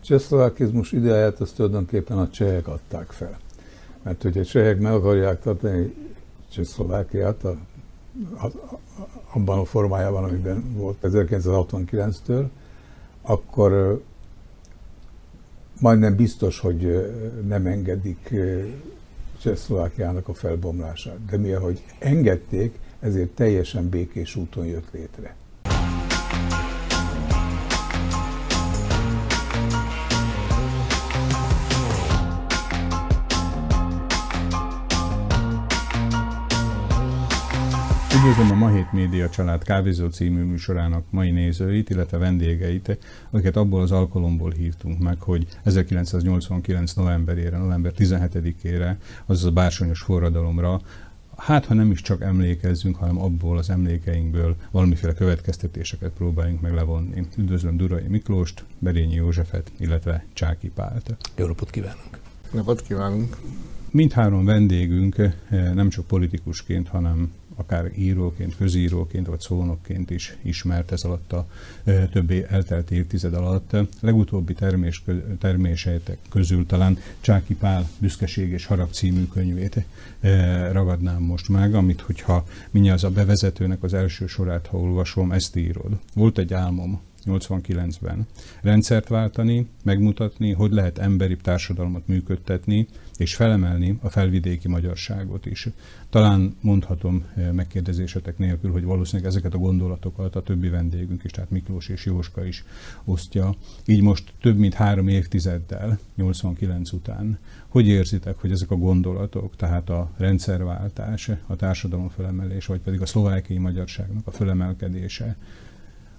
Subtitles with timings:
[0.00, 3.38] csehszlovákizmus ideáját azt tulajdonképpen a csehek adták fel.
[4.02, 5.94] Mert hogyha a csehek meg akarják tartani
[6.50, 7.56] Csehszlovákiát a,
[8.34, 8.80] a, a,
[9.32, 12.46] abban a formájában, amiben volt 1969-től,
[13.22, 14.02] akkor
[15.80, 17.12] majdnem biztos, hogy
[17.46, 18.34] nem engedik
[19.40, 21.24] Csehszlovákiának a felbomlását.
[21.24, 25.36] De mi, ahogy engedték, ezért teljesen békés úton jött létre.
[38.26, 42.98] Üdvözlöm a Mahét Média Család Kávézó című műsorának mai nézőit, illetve vendégeit,
[43.30, 46.92] akiket abból az alkalomból hívtunk meg, hogy 1989.
[46.92, 50.80] novemberére, november 17-ére, azaz a bársonyos forradalomra,
[51.36, 57.26] hát ha nem is csak emlékezzünk, hanem abból az emlékeinkből valamiféle következtetéseket próbáljunk meg levonni.
[57.36, 61.16] Üdvözlöm Durai Miklóst, Berényi Józsefet, illetve Csáki Pált.
[61.36, 62.18] Jó napot kívánunk!
[62.50, 63.36] Napot kívánunk!
[63.90, 65.32] Mindhárom vendégünk eh,
[65.74, 71.46] nem csak politikusként, hanem akár íróként, közíróként vagy szónokként is ismert ez alatt a
[72.12, 73.76] többi eltelt évtized alatt.
[74.00, 75.04] Legutóbbi termés,
[75.38, 79.84] terméseitek közül talán Csáki Pál Büszkeség és Harag című könyvét
[80.72, 85.56] ragadnám most meg, amit hogyha mindjárt az a bevezetőnek az első sorát, ha olvasom, ezt
[85.56, 85.98] írod.
[86.14, 88.26] Volt egy álmom, 89-ben.
[88.62, 95.68] Rendszert váltani, megmutatni, hogy lehet emberi társadalmat működtetni, és felemelni a felvidéki magyarságot is.
[96.10, 101.50] Talán mondhatom eh, megkérdezésetek nélkül, hogy valószínűleg ezeket a gondolatokat a többi vendégünk is, tehát
[101.50, 102.64] Miklós és Jóska is
[103.04, 103.54] osztja.
[103.86, 107.38] Így most több mint három évtizeddel, 89 után,
[107.68, 113.06] hogy érzitek, hogy ezek a gondolatok, tehát a rendszerváltás, a társadalom felemelés, vagy pedig a
[113.06, 115.36] szlovákiai magyarságnak a fölemelkedése,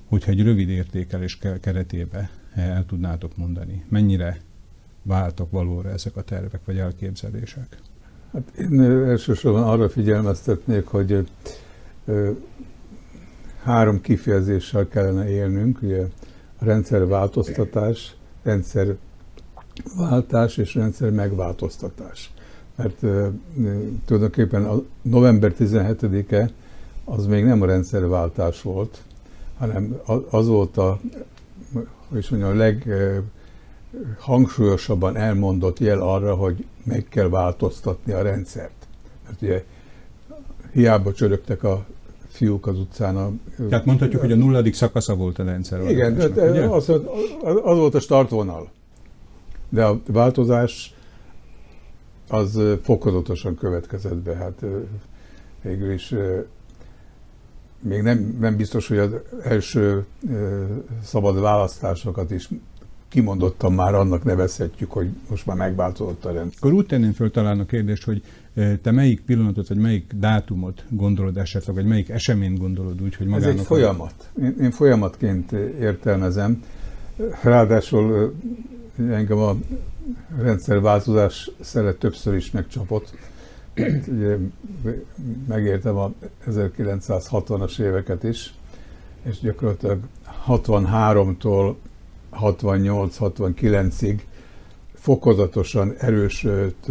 [0.07, 4.37] hogyha egy rövid értékelés keretébe el tudnátok mondani, mennyire
[5.03, 7.77] váltak valóra ezek a tervek vagy elképzelések?
[8.33, 11.29] Hát én elsősorban arra figyelmeztetnék, hogy
[13.63, 16.01] három kifejezéssel kellene élnünk, ugye
[16.59, 22.31] a rendszerváltoztatás, rendszerváltás és rendszer megváltoztatás.
[22.75, 22.99] Mert
[24.05, 26.51] tulajdonképpen a november 17-e
[27.05, 29.03] az még nem a rendszerváltás volt,
[29.57, 30.99] hanem az volt a,
[32.09, 32.55] hogy is mondjam, a
[34.15, 38.87] leghangsúlyosabban elmondott jel arra, hogy meg kell változtatni a rendszert.
[39.25, 39.63] Mert ugye
[40.71, 41.85] hiába csörögtek a
[42.27, 43.17] fiúk az utcán.
[43.17, 43.31] A,
[43.69, 45.89] Tehát mondhatjuk, hogy a nulladik szakasza volt a rendszer.
[45.89, 47.01] Igen, de az, az,
[47.63, 48.69] az volt a startvonal.
[49.69, 50.93] De a változás
[52.27, 54.35] az fokozatosan következett be.
[54.35, 54.65] Hát
[55.61, 56.13] végül is
[57.79, 59.11] még nem, nem biztos, hogy az
[59.43, 60.05] első
[61.03, 62.49] szabad választásokat is
[63.09, 66.53] kimondottan már annak nevezhetjük, hogy most már megváltozott a rend.
[66.57, 68.21] Akkor úgy tenném föl talán a kérdést, hogy
[68.81, 73.53] te melyik pillanatot, vagy melyik dátumot gondolod esetleg, vagy melyik eseményt gondolod úgy, hogy magának...
[73.53, 74.29] Ez egy folyamat.
[74.41, 76.63] Én, én folyamatként értelmezem.
[77.41, 78.35] Ráadásul
[78.97, 79.55] engem a
[80.41, 83.13] rendszerváltozás szeret többször is megcsapott
[84.07, 84.37] ugye
[85.47, 86.11] megértem a
[86.49, 88.53] 1960-as éveket is,
[89.23, 89.99] és gyakorlatilag
[90.47, 91.75] 63-tól
[92.41, 94.19] 68-69-ig
[94.93, 96.85] fokozatosan erősödött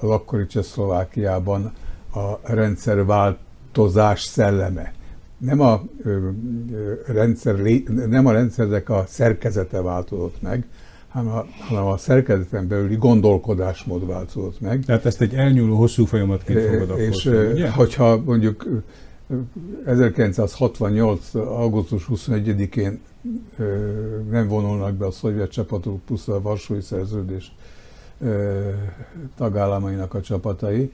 [0.00, 1.72] az akkori Csehszlovákiában
[2.12, 4.92] a rendszerváltozás szelleme.
[5.38, 5.82] Nem a,
[7.06, 7.56] rendszer,
[8.08, 10.66] nem a rendszernek a szerkezete változott meg,
[11.14, 14.84] hanem a, hanem a szerkezeten belüli gondolkodásmód változott meg.
[14.84, 17.70] Tehát ezt egy elnyúló hosszú folyamatként fogod És ugye?
[17.70, 18.82] hogyha mondjuk
[19.86, 21.34] 1968.
[21.34, 23.00] augusztus 21-én
[24.30, 27.54] nem vonulnak be a szovjet csapatok plusz a Varsói Szerződés
[29.36, 30.92] tagállamainak a csapatai,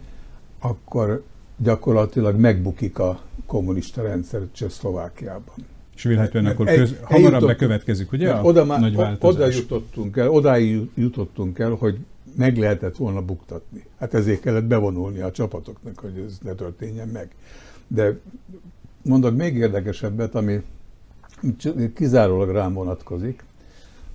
[0.59, 1.23] akkor
[1.57, 5.55] gyakorlatilag megbukik a kommunista rendszer Csehszlovákiában.
[5.95, 8.43] És vélhetően akkor köz, hamarabb bekövetkezik, ugye?
[8.43, 9.35] Oda, már, nagy változás.
[9.35, 11.99] oda jutottunk el, odáig jutottunk el, hogy
[12.37, 13.85] meg lehetett volna buktatni.
[13.99, 17.29] Hát ezért kellett bevonulni a csapatoknak, hogy ez ne történjen meg.
[17.87, 18.19] De
[19.03, 20.63] mondok még érdekesebbet, ami
[21.95, 23.45] kizárólag rám vonatkozik,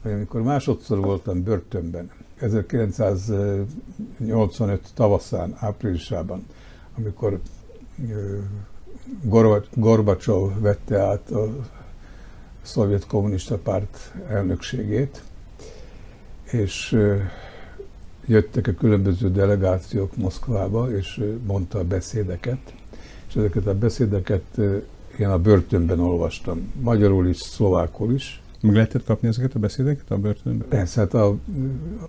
[0.01, 6.45] hogy amikor másodszor voltam börtönben, 1985 tavaszán, áprilisában,
[6.97, 7.39] amikor
[9.73, 11.49] Gorbacsov vette át a
[12.61, 15.23] szovjet kommunista párt elnökségét,
[16.43, 16.97] és
[18.25, 22.73] jöttek a különböző delegációk Moszkvába, és mondta a beszédeket,
[23.27, 24.59] és ezeket a beszédeket
[25.19, 28.41] én a börtönben olvastam, magyarul is, szlovákul is.
[28.61, 30.67] Meg lehetett kapni ezeket a beszédeket a börtönben?
[30.67, 31.37] Persze, hát a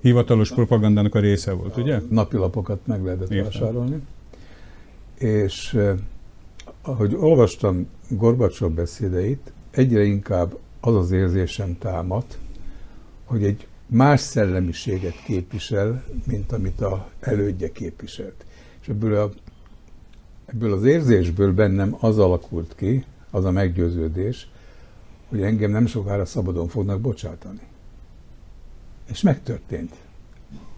[0.01, 2.01] hivatalos propagandának a része volt, ugye?
[2.09, 3.45] Napilapokat meg lehetett Értem.
[3.45, 4.03] vásárolni.
[5.15, 5.79] És
[6.87, 12.39] ahogy olvastam Gorbacsov beszédeit, egyre inkább az az érzésem támadt,
[13.25, 18.45] hogy egy más szellemiséget képvisel, mint amit a elődje képviselt.
[18.81, 19.31] És ebből, a,
[20.47, 24.49] ebből az érzésből bennem az alakult ki, az a meggyőződés,
[25.29, 27.61] hogy engem nem sokára szabadon fognak bocsátani.
[29.09, 29.95] És megtörtént.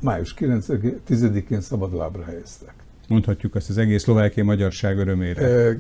[0.01, 2.78] Május 9-10-én szabadlábra helyeztek.
[3.09, 5.77] Mondhatjuk azt az egész szlovákiai magyarság örömére.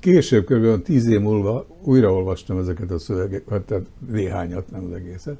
[0.00, 0.82] Később, kb.
[0.82, 5.36] tíz év múlva újraolvastam ezeket a szövegeket, tehát néhányat, nem az egészet,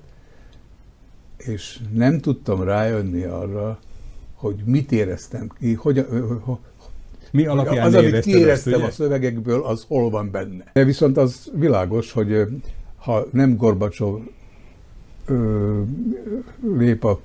[1.36, 3.78] és nem tudtam rájönni arra,
[4.34, 6.06] hogy mit éreztem ki, hogy,
[7.32, 10.64] mi alapján Az, amit kiéreztem a szövegekből, az hol van benne.
[10.72, 12.46] De viszont az világos, hogy
[12.96, 14.20] ha nem Gorbacsov
[16.76, 17.20] lép a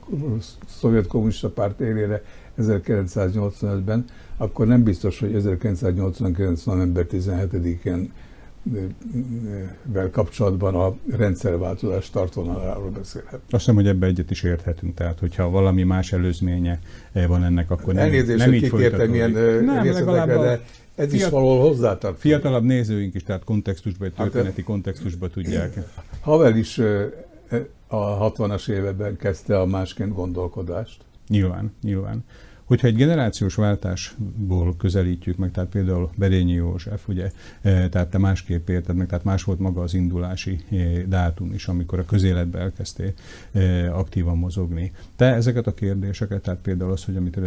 [0.68, 2.24] szovjet kommunista párt élére
[2.58, 4.06] 1985-ben,
[4.38, 6.64] akkor nem biztos, hogy 1989.
[6.64, 8.12] november 17-én
[9.84, 13.34] vel kapcsolatban a rendszerváltozás tartvonaláról beszélhet.
[13.34, 16.80] Azt hiszem, hogy ebbe egyet is érthetünk, tehát hogyha valami más előzménye
[17.28, 19.14] van ennek, akkor nem, Elnézést, nem így folytatódik.
[19.14, 19.32] ilyen
[19.64, 20.62] nem, legalább a, de
[20.96, 22.22] ez fiat, is valahol hozzátartozik.
[22.22, 25.78] Fiatalabb nézőink is, tehát kontextusban, hát, történeti hát, kontextusban tudják.
[26.22, 26.78] Havel is
[27.88, 30.98] a 60-as években kezdte a másként gondolkodást.
[31.34, 32.24] Nyilván, nyilván.
[32.64, 37.32] Hogyha egy generációs váltásból közelítjük meg, tehát például Berényi József, ugye,
[37.62, 40.76] e, tehát te másképp érted meg, tehát más volt maga az indulási e,
[41.08, 43.14] dátum is, amikor a közéletbe elkezdtél
[43.52, 44.92] e, aktívan mozogni.
[45.16, 47.40] Te ezeket a kérdéseket, tehát például az, hogy amit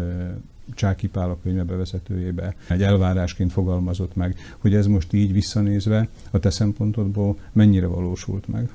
[0.74, 6.38] Csáki Pál a könyve bevezetőjébe egy elvárásként fogalmazott meg, hogy ez most így visszanézve a
[6.38, 8.70] te szempontodból mennyire valósult meg?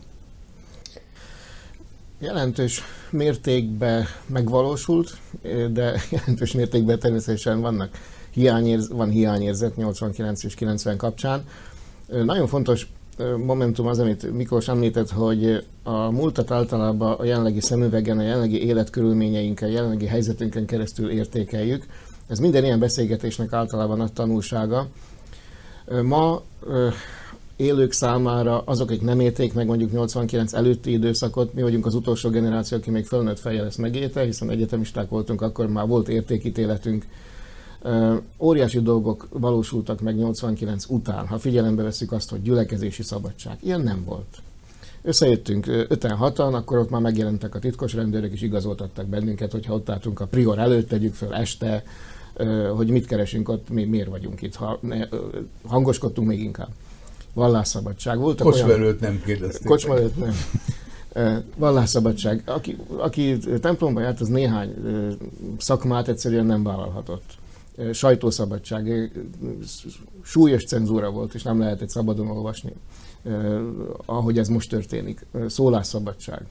[2.21, 5.17] Jelentős mértékben megvalósult,
[5.71, 7.89] de jelentős mértékben természetesen vannak
[8.29, 11.43] hiányérz, van hiányérzet 89 és 90 kapcsán.
[12.07, 12.87] Nagyon fontos
[13.45, 19.69] momentum az, amit Miklós említett, hogy a múltat általában a jelenlegi szemüvegen, a jelenlegi életkörülményeinken,
[19.69, 21.85] a jelenlegi helyzetünkön keresztül értékeljük.
[22.27, 24.87] Ez minden ilyen beszélgetésnek általában a tanulsága.
[26.03, 26.41] Ma
[27.61, 32.29] élők számára, azok, akik nem érték meg mondjuk 89 előtti időszakot, mi vagyunk az utolsó
[32.29, 37.05] generáció, aki még fölnőtt fejjel ezt megélte, hiszen egyetemisták voltunk, akkor már volt értékítéletünk.
[38.39, 43.57] Óriási dolgok valósultak meg 89 után, ha figyelembe veszük azt, hogy gyülekezési szabadság.
[43.61, 44.37] Ilyen nem volt.
[45.03, 50.19] Összejöttünk 56-an, akkor ott már megjelentek a titkos rendőrök, és igazoltattak bennünket, hogyha ott álltunk
[50.19, 51.83] a prior előtt, tegyük föl este,
[52.75, 54.55] hogy mit keresünk ott, mi miért vagyunk itt.
[54.55, 54.79] Ha,
[55.67, 56.69] hangoskodtunk még inkább
[57.33, 58.17] vallásszabadság.
[58.19, 59.67] Voltak Kocsma olyan, nem kérdezték.
[59.67, 60.33] Kocsma előtt nem.
[61.55, 62.43] Vallásszabadság.
[62.45, 64.75] Aki, aki templomba járt, az néhány
[65.57, 67.37] szakmát egyszerűen nem vállalhatott.
[67.93, 69.11] Sajtószabadság,
[70.23, 72.73] súlyos cenzúra volt, és nem lehetett szabadon olvasni,
[74.05, 75.25] ahogy ez most történik.
[75.47, 76.45] Szólásszabadság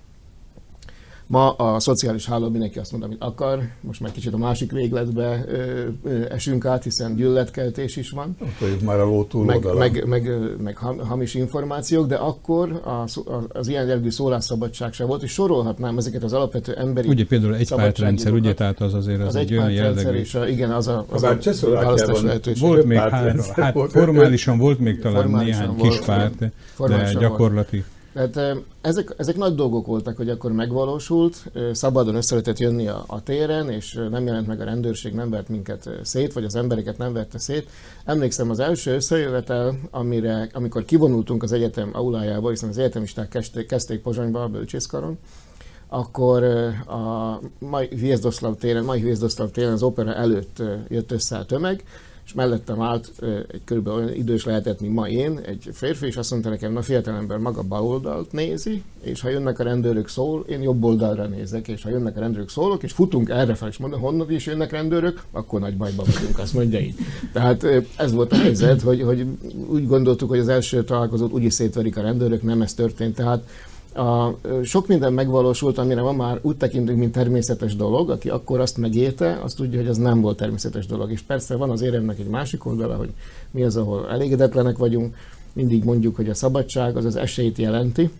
[1.31, 5.45] Ma a szociális háló mindenki azt mond, amit akar, most már kicsit a másik végletbe
[5.49, 8.37] ö, ö, esünk át, hiszen gyűlöletkeltés is van.
[8.41, 10.31] Akkor már a ló meg, meg, meg,
[10.63, 13.05] meg hamis információk, de akkor a,
[13.49, 17.69] az ilyen jellegű szólásszabadság sem volt, és sorolhatnám ezeket az alapvető emberi Ugye például egy
[17.69, 20.19] pártrendszer, ugye, tehát az azért az, az egy, egy olyan jellegű...
[20.19, 22.63] És a, igen, az a, az a, a választás lehetőség.
[22.63, 26.39] Volt még, hát, hát formálisan volt még talán néhány kis párt,
[26.89, 27.77] de gyakorlati...
[27.77, 33.05] Volt tehát ezek, ezek nagy dolgok voltak, hogy akkor megvalósult, szabadon össze lehetett jönni a,
[33.07, 36.99] a téren, és nem jelent meg a rendőrség, nem vert minket szét, vagy az embereket
[36.99, 37.71] nem verte szét.
[38.05, 44.01] Emlékszem az első összejövetel, amire, amikor kivonultunk az egyetem aulájába, hiszen az egyetemisták kezdték, kezdték
[44.01, 45.19] Pozsonyba a bölcsészkaron,
[45.89, 46.45] akkor
[46.87, 51.85] a mai Hviezdoszlav téren, mai Hviezdoszlav téren az opera előtt jött össze a tömeg,
[52.31, 53.11] és mellettem állt
[53.53, 56.83] egy körülbelül olyan idős lehetett, mint ma én, egy férfi, és azt mondta nekem, na
[56.83, 61.69] fiatalember maga bal oldalt nézi, és ha jönnek a rendőrök szól, én jobb oldalra nézek,
[61.69, 64.71] és ha jönnek a rendőrök szólok, és futunk erre fel, és mondom, honnan is jönnek
[64.71, 66.95] rendőrök, akkor nagy bajba vagyunk, azt mondja így.
[67.33, 69.27] Tehát ez volt a helyzet, hogy, hogy
[69.67, 73.15] úgy gondoltuk, hogy az első találkozót úgyis szétverik a rendőrök, nem ez történt.
[73.15, 73.45] Tehát
[73.95, 78.77] a, sok minden megvalósult, amire ma már úgy tekintünk, mint természetes dolog, aki akkor azt
[78.77, 81.11] megélte, azt tudja, hogy az nem volt természetes dolog.
[81.11, 83.11] És persze van az éremnek egy másik oldala, hogy
[83.51, 85.17] mi az, ahol elégedetlenek vagyunk,
[85.53, 88.11] mindig mondjuk, hogy a szabadság az az esélyt jelenti.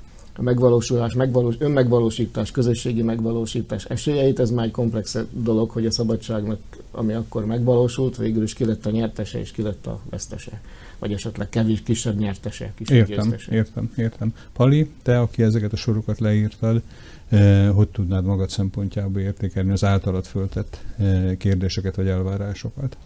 [0.41, 6.59] A megvalósulás, megvalós, önmegvalósítás, közösségi megvalósítás esélyeit, ez már egy komplex dolog, hogy a szabadságnak,
[6.91, 10.61] ami akkor megvalósult, végül is ki lett a nyertese és ki lett a vesztese.
[10.99, 13.55] Vagy esetleg kevés kisebb nyertese, kisebb értem, győztese.
[13.55, 14.35] értem, értem.
[14.53, 16.83] Pali, te, aki ezeket a sorokat leírtad,
[17.29, 22.97] eh, hogy tudnád magad szempontjából értékelni az általad föltett eh, kérdéseket vagy elvárásokat?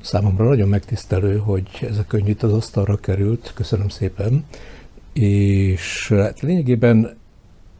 [0.00, 3.52] Számomra nagyon megtisztelő, hogy ez a könyv itt az asztalra került.
[3.54, 4.44] Köszönöm szépen.
[5.20, 7.16] És hát lényegében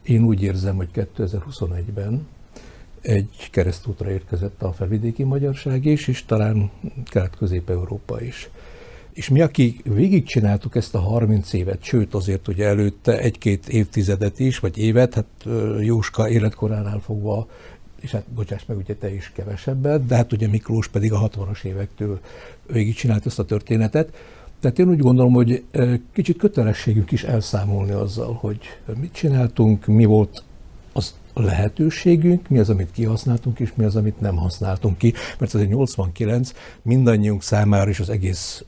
[0.02, 2.26] én úgy érzem, hogy 2021-ben
[3.00, 6.70] egy keresztútra érkezett a felvidéki magyarság is, és talán
[7.04, 8.48] Kelet-Közép-Európa is.
[9.12, 14.58] És mi, akik végigcsináltuk ezt a 30 évet, sőt azért ugye előtte egy-két évtizedet is,
[14.58, 15.46] vagy évet, hát
[15.80, 17.46] Jóska életkoránál fogva
[18.00, 21.64] és hát bocsáss meg, ugye te is kevesebbet, de hát ugye Miklós pedig a 60-as
[21.64, 22.20] évektől
[22.66, 24.16] végigcsinált ezt a történetet.
[24.60, 25.64] Tehát én úgy gondolom, hogy
[26.12, 28.58] kicsit kötelességünk is elszámolni azzal, hogy
[29.00, 30.42] mit csináltunk, mi volt
[30.92, 35.68] az lehetőségünk, mi az, amit kihasználtunk, és mi az, amit nem használtunk ki, mert egy
[35.68, 38.64] 89 mindannyiunk számára és az egész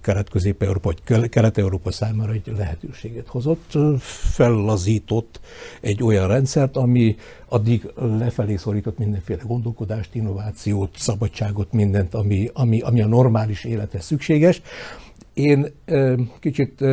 [0.00, 3.78] kelet-közép-európa, vagy kelet-európa számára egy lehetőséget hozott,
[4.34, 5.40] fellazított
[5.80, 7.16] egy olyan rendszert, ami
[7.48, 14.62] addig lefelé szorított mindenféle gondolkodást, innovációt, szabadságot, mindent, ami, ami, ami a normális élethez szükséges.
[15.34, 15.66] Én
[16.40, 16.84] kicsit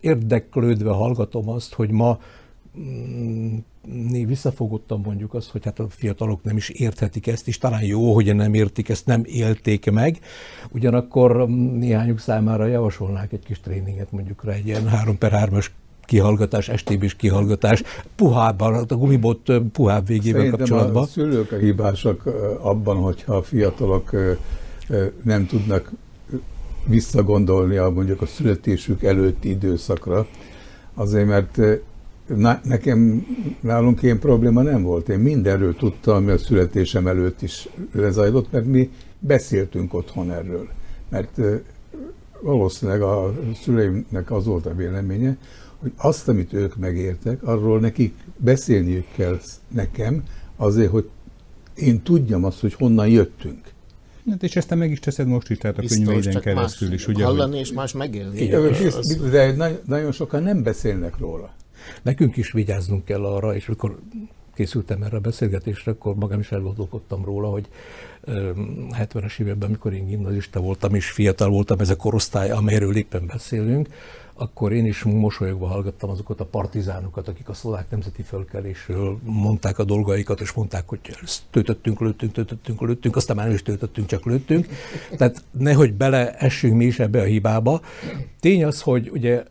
[0.00, 2.18] érdeklődve hallgatom azt, hogy ma
[2.78, 3.56] mm,
[4.26, 8.34] visszafogottam mondjuk azt, hogy hát a fiatalok nem is érthetik ezt, és talán jó, hogy
[8.34, 10.18] nem értik ezt, nem élték meg.
[10.70, 15.66] Ugyanakkor néhányuk számára javasolnák egy kis tréninget mondjuk rá egy ilyen 3 per 3-as
[16.04, 17.82] kihallgatás, estébis kihallgatás,
[18.16, 21.02] puhában, a gumibot puhább végével Szerintem kapcsolatban.
[21.02, 22.26] a szülők a hibásak
[22.60, 24.10] abban, hogyha a fiatalok
[25.22, 25.92] nem tudnak
[26.86, 30.26] visszagondolni a mondjuk a születésük előtti időszakra,
[30.94, 31.58] azért mert
[32.26, 33.26] Na, nekem
[33.60, 35.08] nálunk ilyen probléma nem volt.
[35.08, 40.68] Én mindenről tudtam, ami a születésem előtt is lezajlott, mert mi beszéltünk otthon erről.
[41.08, 41.40] Mert
[42.40, 45.36] valószínűleg a szüleimnek az volt a véleménye,
[45.78, 50.22] hogy azt, amit ők megértek, arról nekik beszélniük kell nekem,
[50.56, 51.08] azért, hogy
[51.74, 53.71] én tudjam azt, hogy honnan jöttünk.
[54.30, 57.24] Hát és ezt te meg is teszed most is, tehát a könyveiden keresztül is, ugye?
[57.24, 57.60] Hallani hogy...
[57.60, 58.46] és más megélni.
[59.30, 61.54] De nagyon sokan nem beszélnek róla.
[62.02, 63.98] Nekünk is vigyáznunk kell arra, és amikor
[64.54, 67.68] készültem erre a beszélgetésre, akkor magam is elgondolkodtam róla, hogy
[68.26, 73.88] 70-es években, amikor én gimnazista voltam és fiatal voltam, ez a korosztály, amelyről éppen beszélünk,
[74.34, 79.84] akkor én is mosolyogva hallgattam azokat a partizánokat, akik a szlovák nemzeti fölkelésről mondták a
[79.84, 81.00] dolgaikat, és mondták, hogy
[81.50, 84.66] töltöttünk, lőttünk, töltöttünk, lőttünk, aztán már nem is töltöttünk, csak lőttünk.
[85.16, 87.80] Tehát nehogy beleessünk mi is ebbe a hibába.
[88.40, 89.44] Tény az, hogy ugye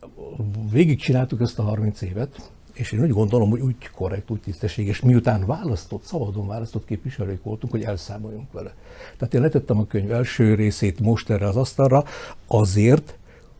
[0.71, 5.45] végigcsináltuk ezt a 30 évet, és én úgy gondolom, hogy úgy korrekt, úgy tisztességes, miután
[5.45, 8.73] választott, szabadon választott képviselők voltunk, hogy elszámoljunk vele.
[9.17, 12.03] Tehát én letettem a könyv első részét most erre az asztalra,
[12.47, 13.17] azért,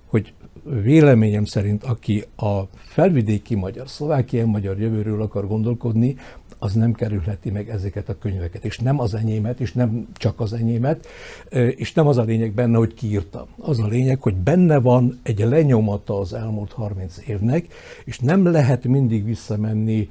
[0.07, 6.15] hogy véleményem szerint, aki a felvidéki magyar, szlovákiai magyar jövőről akar gondolkodni,
[6.63, 8.65] az nem kerülheti meg ezeket a könyveket.
[8.65, 11.07] És nem az enyémet, és nem csak az enyémet,
[11.75, 13.45] és nem az a lényeg benne, hogy kiírtam.
[13.57, 17.67] Az a lényeg, hogy benne van egy lenyomata az elmúlt 30 évnek,
[18.05, 20.09] és nem lehet mindig visszamenni,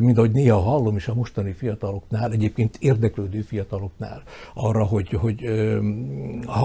[0.00, 4.22] mint ahogy néha hallom is a mostani fiataloknál, egyébként érdeklődő fiataloknál,
[4.54, 5.44] arra, hogy, hogy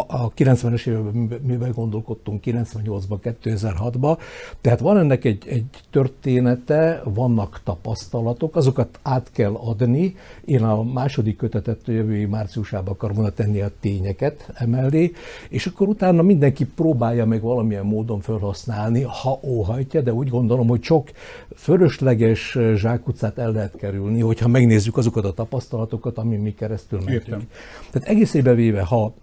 [0.07, 4.17] a 90-es években mivel gondolkodtunk, 98-ban, 2006-ban,
[4.61, 10.15] tehát van ennek egy, egy története, vannak tapasztalatok, azokat át kell adni.
[10.45, 15.11] Én a második kötetet jövő márciusában akarom volna tenni a tényeket emellé,
[15.49, 20.83] és akkor utána mindenki próbálja meg valamilyen módon felhasználni, ha óhajtja, de úgy gondolom, hogy
[20.83, 21.09] sok
[21.55, 27.43] fölösleges zsákutcát el lehet kerülni, hogyha megnézzük azokat a tapasztalatokat, ami mi keresztül mentünk.
[27.91, 29.13] Tehát egészében véve, ha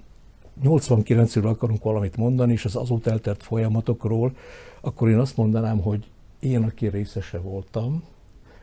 [0.65, 4.33] 89-ről akarunk valamit mondani, és az azóta eltert folyamatokról,
[4.81, 6.07] akkor én azt mondanám, hogy
[6.39, 8.03] én, aki részese voltam,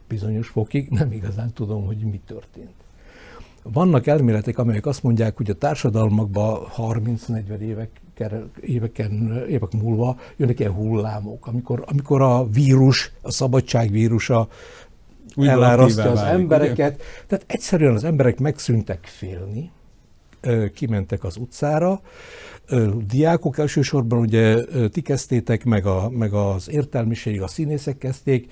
[0.07, 2.73] bizonyos fokig nem igazán tudom, hogy mi történt.
[3.63, 7.89] Vannak elméletek, amelyek azt mondják, hogy a társadalmakban 30-40 évek,
[8.61, 14.47] éveken, évek múlva jönnek ilyen hullámok, amikor, amikor a vírus, a szabadság vírusa
[15.35, 16.93] Úgy elárasztja az válik, embereket.
[16.93, 17.03] Ugye?
[17.27, 19.71] Tehát egyszerűen az emberek megszűntek félni,
[20.73, 22.01] kimentek az utcára,
[23.07, 28.51] diákok elsősorban ugye ti kezdtétek, meg, a, meg az értelmiség, a színészek kezdték,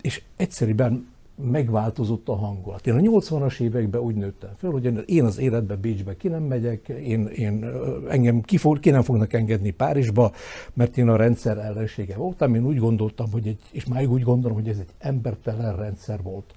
[0.00, 1.08] és egyszerűen
[1.42, 2.86] megváltozott a hangulat.
[2.86, 6.88] Én a 80-as években úgy nőttem fel, hogy én az életbe Bécsbe ki nem megyek,
[6.88, 7.64] én, én
[8.08, 10.32] engem ki, fog, ki nem fognak engedni Párizsba,
[10.74, 12.54] mert én a rendszer ellensége voltam.
[12.54, 16.54] Én úgy gondoltam, hogy egy, és máig úgy gondolom, hogy ez egy embertelen rendszer volt.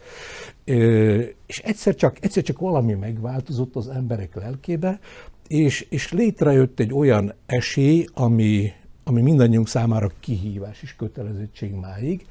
[1.46, 5.00] És egyszer csak, egyszer csak valami megváltozott az emberek lelkébe,
[5.48, 8.72] és, és létrejött egy olyan esély, ami,
[9.04, 12.26] ami mindannyiunk számára kihívás és kötelezettség máig,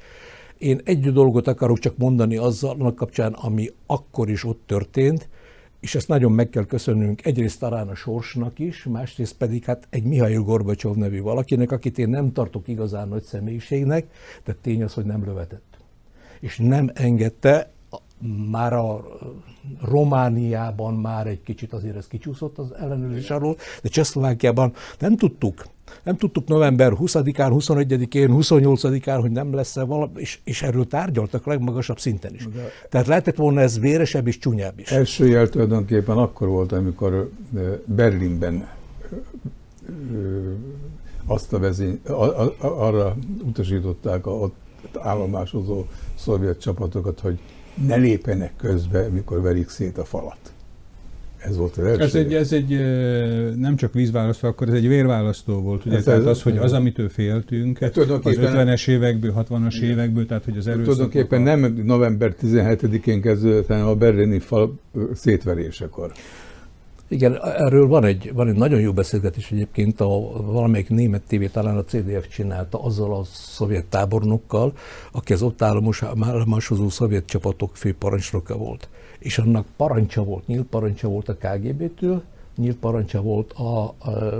[0.63, 5.29] én egy dolgot akarok csak mondani azzal annak kapcsán, ami akkor is ott történt,
[5.79, 10.03] és ezt nagyon meg kell köszönnünk egyrészt talán a sorsnak is, másrészt pedig hát egy
[10.03, 14.05] Mihail Gorbacsov nevű valakinek, akit én nem tartok igazán nagy személyiségnek,
[14.43, 15.77] de tény az, hogy nem lövetett.
[16.39, 17.71] És nem engedte,
[18.51, 19.05] már a
[19.81, 25.65] Romániában már egy kicsit azért ez kicsúszott az ellenőrzés alól, de Csehszlovákiában nem tudtuk,
[26.03, 31.99] nem tudtuk november 20-án, 21-én, 28-án, hogy nem lesz-e valami, és, és erről tárgyaltak legmagasabb
[31.99, 32.47] szinten is.
[32.47, 34.91] De Tehát lehetett volna ez véresebb és csúnyább is.
[34.91, 37.29] Első jel tulajdonképpen akkor volt, amikor
[37.85, 38.67] Berlinben
[41.25, 42.01] azt a vezény,
[42.59, 44.55] arra utasították a ott
[44.99, 45.85] állomásozó
[46.15, 47.39] szovjet csapatokat, hogy
[47.87, 50.52] ne lépjenek közbe, mikor verik szét a falat.
[51.43, 52.01] Ez volt az első.
[52.01, 52.69] Ez egy, ez egy
[53.55, 55.85] nem csak vízválasztó, akkor ez egy vérválasztó volt.
[55.85, 55.95] Ugye?
[55.95, 60.57] Ez tehát az, hogy az, amitől féltünk, hát az 50-es évekből, 60-as évekből, tehát hogy
[60.57, 60.83] az erőszak.
[60.83, 61.43] Tulajdonképpen a...
[61.43, 64.79] nem november 17-én kezdődött, hanem a berlini fal
[65.13, 66.11] szétverésekor.
[67.07, 70.07] Igen, erről van egy, van egy nagyon jó beszélgetés egyébként, a,
[70.45, 74.73] valamelyik német tévé, talán a CDF csinálta azzal a szovjet tábornokkal,
[75.11, 78.87] aki az ott államos, állomásozó szovjet csapatok főparancsnoka volt
[79.23, 82.23] és annak parancsa volt, nyílt parancsa volt a KGB-től,
[82.55, 83.93] nyílt parancsa volt a, a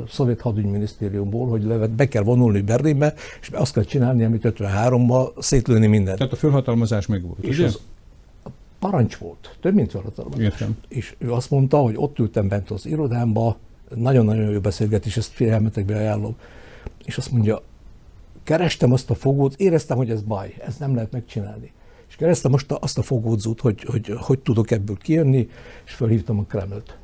[0.10, 5.88] szovjet hadügyminisztériumból, hogy levet, be kell vonulni Berlinbe, és azt kell csinálni, amit 53-ban szétlőni
[5.88, 6.18] mindent.
[6.18, 7.44] Tehát a fölhatalmazás meg volt.
[7.44, 7.80] És ez
[8.80, 10.44] parancs volt, több mint felhatalmazás.
[10.44, 10.78] Értem.
[10.88, 13.58] És ő azt mondta, hogy ott ültem bent az irodámba,
[13.96, 16.36] nagyon-nagyon jó beszélgetés, ezt figyelmetekbe ajánlom,
[17.06, 17.62] és azt mondja,
[18.44, 21.72] kerestem azt a fogót, éreztem, hogy ez baj, ezt nem lehet megcsinálni.
[22.14, 25.50] És kerestem most azt a fogódzót, hogy, hogy hogy tudok ebből kijönni,
[25.86, 26.98] és felhívtam a Kremlt.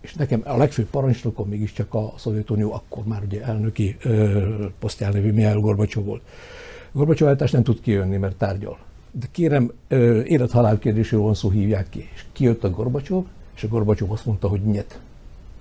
[0.00, 3.96] És nekem a legfőbb parancsnokom mégiscsak a Szovjetunió, akkor már ugye elnöki
[4.78, 6.22] posztjelnevű Mihály Gorbacsov volt.
[6.92, 8.78] Gorbacsov nem tud kijönni, mert tárgyal.
[9.10, 9.72] De kérem,
[10.24, 12.08] élet-halál kérdésről van szó, hívják ki.
[12.14, 13.24] És kijött a Gorbacsov,
[13.56, 15.00] és a Gorbacsov azt mondta, hogy nyet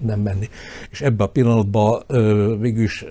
[0.04, 0.50] nem menni.
[0.92, 2.04] És ebben a pillanatban
[2.60, 3.06] végülis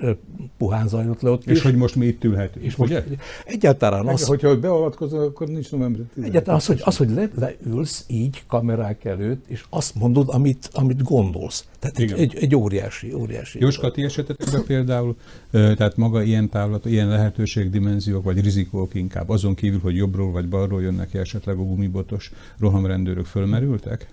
[0.59, 1.63] puhán zajlott le ott És is.
[1.63, 3.05] hogy most mi itt ülhetünk, és most
[3.45, 4.27] egyáltalán az...
[4.27, 6.25] Hogyha beavatkozol, akkor nincs november 10.
[6.25, 11.03] Egyáltalán az, hogy, az, hogy le, leülsz így kamerák előtt, és azt mondod, amit, amit
[11.03, 11.65] gondolsz.
[11.79, 13.61] Tehát egy, egy, egy, óriási, óriási.
[13.61, 15.17] Jóska, ti esetetekben például,
[15.51, 20.83] tehát maga ilyen távlat, ilyen lehetőségdimenziók, vagy rizikók inkább, azon kívül, hogy jobbról vagy balról
[20.83, 24.09] jönnek esetleg a gumibotos rohamrendőrök fölmerültek?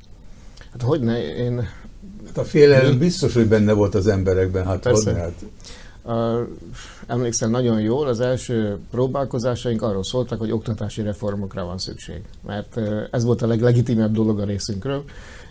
[0.71, 1.67] Hát hogy ne, én
[2.29, 4.65] Hát a félelem biztos, hogy benne volt az emberekben.
[4.65, 5.13] Hát Persze.
[5.13, 5.33] Hát.
[6.03, 6.47] Uh,
[7.07, 12.21] emlékszem nagyon jól, az első próbálkozásaink arról szóltak, hogy oktatási reformokra van szükség.
[12.45, 15.03] Mert uh, ez volt a leglegitimebb dolog a részünkről.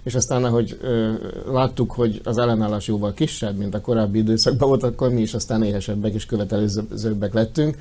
[0.02, 1.14] És aztán, ahogy uh,
[1.52, 5.62] láttuk, hogy az ellenállás jóval kisebb, mint a korábbi időszakban volt, akkor mi is aztán
[5.62, 7.76] éhesebbek és követelőzőbbek lettünk.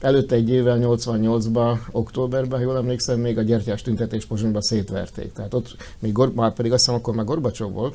[0.00, 5.32] Előtte egy évvel, 88-ban, októberben, jól emlékszem, még a gyertyás tüntetés Pozsonyban szétverték.
[5.32, 7.94] Tehát ott még, már pedig azt hiszem, akkor már Gorbacsov volt,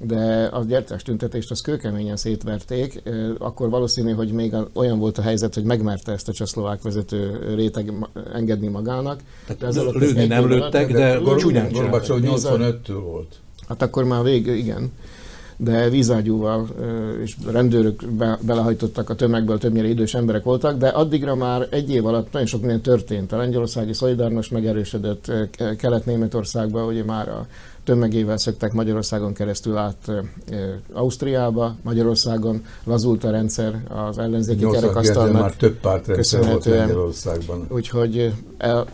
[0.00, 3.02] de a gyertyás tüntetést az kőkeményen szétverték,
[3.38, 7.92] akkor valószínű, hogy még olyan volt a helyzet, hogy megmerte ezt a csehszlovák vezető réteg
[8.32, 9.20] engedni magának.
[9.46, 13.34] Tehát ez lőni nem lőttek, de, de csúnyán Gorbacsov 85-től volt.
[13.68, 14.92] Hát akkor már vég, igen
[15.56, 16.68] de vízágyúval
[17.22, 22.06] és rendőrök be, belehajtottak a tömegből, többnyire idős emberek voltak, de addigra már egy év
[22.06, 23.32] alatt nagyon sok minden történt.
[23.32, 25.32] A lengyelországi szolidárnos megerősödött
[25.78, 27.46] Kelet-Németországba, ugye már a
[27.84, 30.10] tömegével szöktek Magyarországon keresztül át
[30.92, 35.40] Ausztriába, Magyarországon lazult a rendszer az ellenzéki kerekasztalnak.
[35.40, 37.66] már több pártrendszer volt Magyarországban.
[37.70, 38.32] Úgyhogy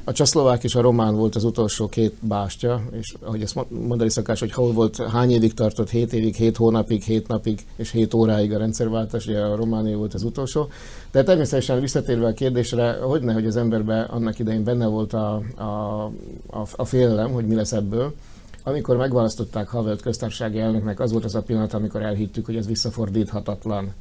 [0.04, 4.40] a csaszlovák és a román volt az utolsó két bástya, és ahogy ezt mondani szokás,
[4.40, 8.52] hogy hol volt, hány évig tartott, 7 évig, 7 hónapig, 7 napig és 7 óráig
[8.52, 10.68] a rendszerváltás, ugye a románia volt az utolsó.
[11.10, 16.04] De természetesen visszatérve a kérdésre, hogy hogy az emberben annak idején benne volt a, a,
[16.46, 18.14] a, a félelem, hogy mi lesz ebből,
[18.62, 23.92] amikor megválasztották Havelt köztársasági elnöknek, az volt az a pillanat, amikor elhittük, hogy ez visszafordíthatatlan.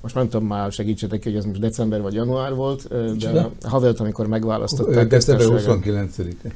[0.00, 4.26] Most nem tudom már, segítsetek hogy ez most december vagy január volt, de Havelt, amikor
[4.26, 5.08] megválasztották.
[5.08, 6.52] December 29-e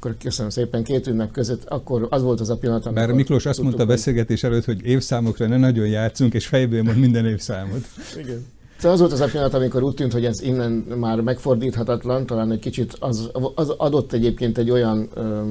[0.00, 3.02] akkor köszönöm szépen, két ünnep között, akkor az volt az a pillanat, amikor...
[3.02, 6.98] Mert Miklós azt mondta a beszélgetés előtt, hogy évszámokra ne nagyon játszunk, és fejből mond
[6.98, 7.86] minden évszámot.
[8.16, 8.46] Igen.
[8.78, 12.50] Szóval az volt az a pillanat, amikor úgy tűnt, hogy ez innen már megfordíthatatlan, talán
[12.50, 15.42] egy kicsit az, az adott egyébként egy olyan ö,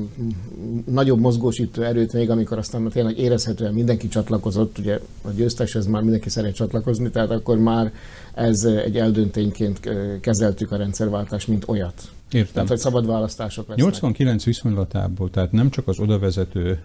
[0.85, 6.01] nagyobb mozgósító erőt még, amikor aztán tényleg érezhetően mindenki csatlakozott, ugye a győztes, ez már
[6.01, 7.93] mindenki szeret csatlakozni, tehát akkor már
[8.33, 9.79] ez egy eldöntényként
[10.21, 12.01] kezeltük a rendszerváltást, mint olyat.
[12.31, 12.53] Értem.
[12.53, 13.85] Tehát, hogy szabad választások lesznek.
[13.85, 16.83] 89 viszonylatából, tehát nem csak az odavezető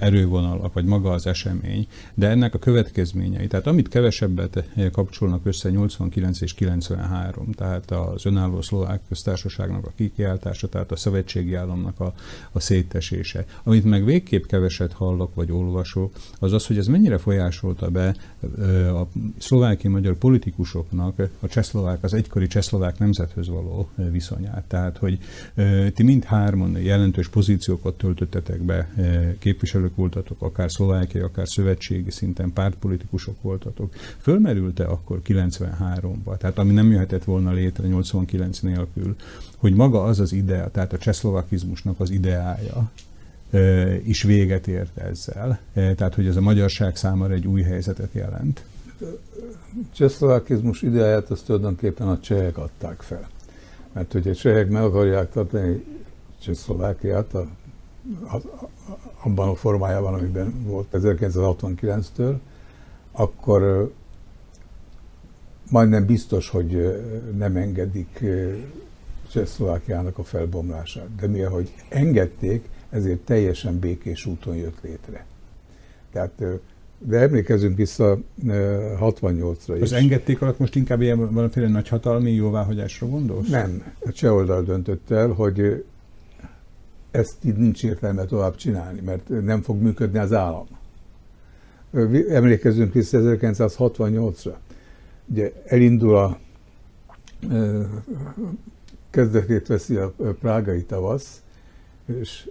[0.00, 3.46] erővonalak, vagy maga az esemény, de ennek a következményei.
[3.46, 10.68] Tehát amit kevesebbet kapcsolnak össze 89 és 93, tehát az önálló szlovák köztársaságnak a kikiáltása,
[10.68, 12.14] tehát a szövetségi államnak a,
[12.52, 13.44] a szétesése.
[13.62, 18.16] Amit meg végképp keveset hallok, vagy olvasok, az az, hogy ez mennyire folyásolta be
[18.92, 19.06] a
[19.38, 24.64] szlováki magyar politikusoknak a csehszlovák, az egykori csehszlovák nemzethöz való viszonyát.
[24.68, 25.18] Tehát tehát hogy
[25.94, 28.88] ti mind hárman jelentős pozíciókat töltöttetek be,
[29.38, 33.94] képviselők voltatok, akár szlovákiai, akár szövetségi szinten pártpolitikusok voltatok.
[34.18, 39.16] Fölmerült-e akkor 93-ban, tehát ami nem jöhetett volna létre 89 nélkül,
[39.56, 42.90] hogy maga az az idea, tehát a csehszlovakizmusnak az ideája,
[44.04, 45.58] is véget ért ezzel.
[45.72, 48.64] Tehát, hogy ez a magyarság számára egy új helyzetet jelent.
[49.92, 53.28] Csehszlovakizmus ideáját azt tulajdonképpen a csehek adták fel.
[53.94, 55.84] Mert hogy a csehek meg akarják tartani
[56.40, 57.46] Csehszlovákiát a,
[58.24, 58.68] a, a,
[59.22, 62.34] abban a formájában, amiben volt 1969-től,
[63.12, 63.92] akkor
[65.70, 67.02] majdnem biztos, hogy
[67.36, 68.24] nem engedik
[69.30, 71.14] Csehszlovákiának a felbomlását.
[71.14, 75.26] De mi, ahogy engedték, ezért teljesen békés úton jött létre.
[76.12, 76.42] Tehát
[77.06, 79.82] de emlékezünk vissza 68-ra is.
[79.82, 83.48] Az engedték alatt most inkább ilyen valamiféle nagyhatalmi jóváhagyásra gondolsz?
[83.48, 83.92] Nem.
[84.00, 85.84] A cseh oldal döntött el, hogy
[87.10, 90.66] ezt így nincs értelme tovább csinálni, mert nem fog működni az állam.
[92.28, 94.54] Emlékezünk vissza 1968-ra.
[95.26, 96.38] Ugye elindul a
[99.10, 101.42] kezdetét veszi a prágai tavasz,
[102.20, 102.50] és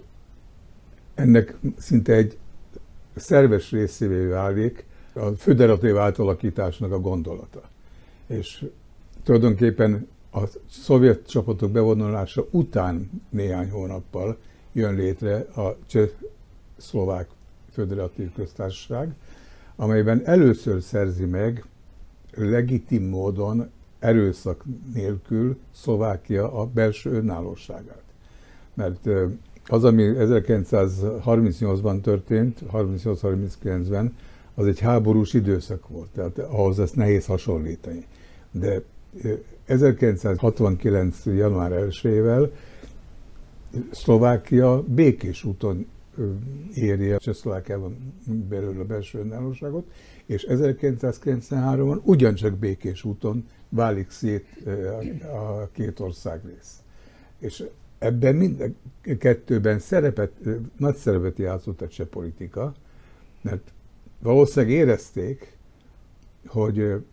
[1.14, 2.36] ennek szinte egy
[3.16, 7.62] szerves részévé válik a föderatív átalakításnak a gondolata.
[8.26, 8.64] És
[9.22, 14.38] tulajdonképpen a szovjet csapatok bevonulása után néhány hónappal
[14.72, 17.28] jön létre a cseh-szlovák
[17.72, 19.14] föderatív köztársaság,
[19.76, 21.64] amelyben először szerzi meg
[22.34, 28.02] legitim módon erőszak nélkül Szlovákia a belső önállóságát.
[28.74, 29.08] Mert
[29.66, 34.16] az, ami 1938-ban történt, 38-39-ben,
[34.54, 38.06] az egy háborús időszak volt, tehát ahhoz ezt nehéz hasonlítani.
[38.50, 38.82] De
[39.64, 41.24] 1969.
[41.24, 42.50] január 1-ével
[43.90, 45.86] Szlovákia békés úton
[46.74, 48.14] éri a Csehszlovákiában
[48.48, 49.86] belül a belső önállóságot,
[50.26, 54.46] és 1993-ban ugyancsak békés úton válik szét
[55.22, 56.78] a két ország rész.
[57.38, 57.64] És
[57.98, 58.66] ebben mind a
[59.18, 60.32] kettőben szerepet,
[60.76, 62.74] nagy szerepet játszott a cseh politika,
[63.40, 63.72] mert
[64.18, 65.56] valószínűleg érezték,
[66.46, 67.04] hogy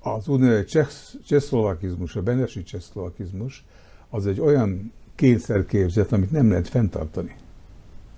[0.00, 0.86] az úgynevezett
[1.26, 3.64] csehszlovakizmus, a benesi csehszlovakizmus,
[4.08, 7.36] az egy olyan kényszerképzet, amit nem lehet fenntartani.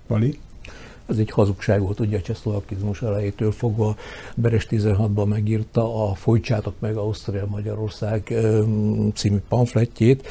[0.07, 0.39] Vali?
[1.05, 3.95] Ez egy hazugság volt, ugye a csehszlovakizmus elejétől fogva.
[4.35, 8.33] Beres 16-ban megírta a Folytsátok meg Ausztria-Magyarország
[9.13, 10.27] című pamfletjét,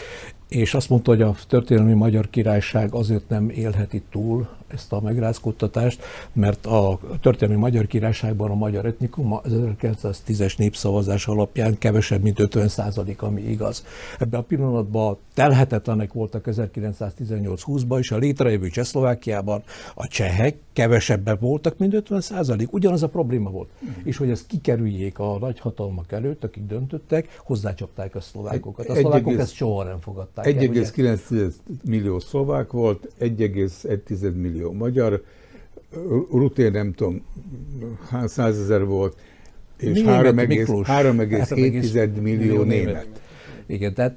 [0.48, 6.02] és azt mondta, hogy a történelmi magyar királyság azért nem élheti túl ezt a megrázkódtatást,
[6.32, 9.40] mert a történelmi magyar királyságban a magyar etnikum az
[9.82, 13.84] 1910-es népszavazás alapján kevesebb, mint 50 százalék, ami igaz.
[14.18, 19.62] Ebben a pillanatban telhetetlenek voltak 1918-20-ban, és a létrejövő Csehszlovákiában
[19.94, 22.72] a csehek kevesebben voltak, mint 50 százalék.
[22.72, 23.68] Ugyanaz a probléma volt.
[23.84, 23.88] Mm.
[24.04, 28.88] És hogy ezt kikerüljék a nagyhatalmak előtt, akik döntöttek, hozzácsapták a szlovákokat.
[28.88, 31.52] A szlovákok ezt soha nem fogadták 1,9
[31.84, 35.22] millió szlovák volt, 1,1 millió magyar,
[36.30, 37.24] Ruté nem tudom,
[38.24, 39.16] százezer volt,
[39.78, 43.06] és 3,7 millió német.
[43.66, 44.16] Igen, tehát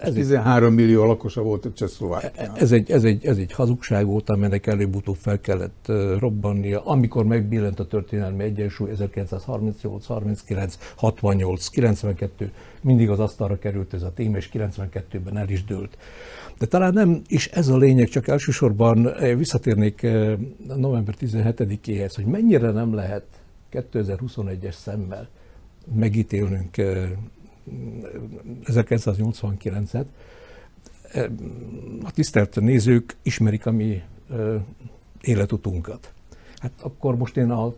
[0.00, 2.52] ez 13 egy, millió lakosa volt a Csehszlovákia.
[2.54, 7.80] Ez egy, ez, egy, ez egy hazugság volt, amelynek előbb-utóbb fel kellett robbannia, amikor megbillent
[7.80, 12.52] a történelmi egyensúly 1938, 39, 68, 92,
[12.82, 15.98] mindig az asztalra került ez a téma, és 92-ben el is dőlt.
[16.58, 20.06] De talán nem is ez a lényeg, csak elsősorban visszatérnék
[20.76, 23.24] november 17-éhez, hogy mennyire nem lehet
[23.72, 25.28] 2021-es szemmel
[25.94, 26.76] megítélnünk
[28.64, 30.06] 1989-et.
[32.02, 34.02] A tisztelt nézők ismerik a mi
[35.20, 36.12] életutunkat.
[36.58, 37.74] Hát akkor most én a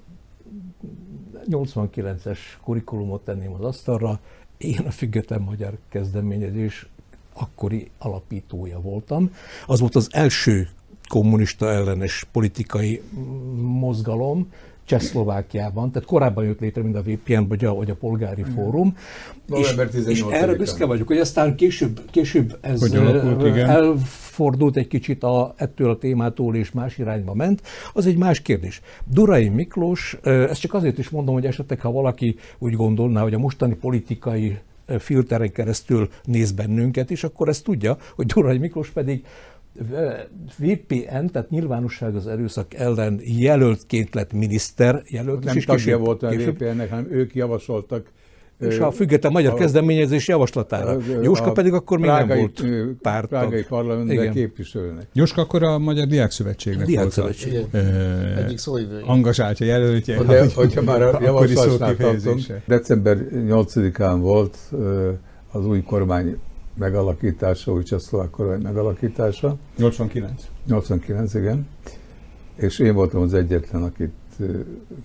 [1.51, 4.21] 89-es kurikulumot tenném az asztalra,
[4.57, 6.87] én a Független Magyar Kezdeményezés
[7.33, 9.35] akkori alapítója voltam.
[9.67, 10.69] Az volt az első
[11.09, 13.03] kommunista ellenes politikai
[13.57, 14.53] mozgalom,
[14.85, 18.97] Csehszlovákiában, tehát korábban jött létre, mint a VPN, vagy a, vagy a Polgári Fórum.
[19.55, 19.75] És,
[20.07, 23.69] és erre büszke vagyok, hogy aztán később, később ez hogy alakult, igen.
[23.69, 27.63] elfordult egy kicsit a, ettől a témától, és más irányba ment.
[27.93, 28.81] Az egy más kérdés.
[29.05, 33.39] Durai Miklós, ezt csak azért is mondom, hogy esetleg, ha valaki úgy gondolná, hogy a
[33.39, 34.59] mostani politikai
[34.99, 39.25] filteren keresztül néz bennünket, és akkor ezt tudja, hogy Durai Miklós pedig
[40.59, 45.45] VPN, tehát nyilvánosság az erőszak ellen jelöltként lett miniszter jelölt.
[45.45, 48.07] Nem és tagja később- volt a VPN-nek, hanem ők javasoltak.
[48.61, 50.97] és a független magyar a- kezdeményezés javaslatára.
[51.23, 53.29] Jóska a pedig akkor még nem prágai- volt ö, pártag.
[53.29, 54.33] Prágai parlamentben Igen.
[54.33, 55.07] képviselőnek.
[55.13, 57.53] Jóska akkor a Magyar Diák Szövetségnek Diák volt a Szövetség.
[57.53, 57.69] Igen.
[57.73, 59.05] ö, Egyik szóvivője.
[59.07, 60.23] angazsáltja, jelöltje.
[60.23, 64.59] De hogy- hogyha már a akkori javaslásnál tartunk, december 8-án volt
[65.53, 66.37] az új kormány
[66.75, 70.49] megalakítása, új csehszlovák kormány megalakítása, 89.
[70.67, 71.69] 89, igen,
[72.55, 74.13] és én voltam az egyetlen, akit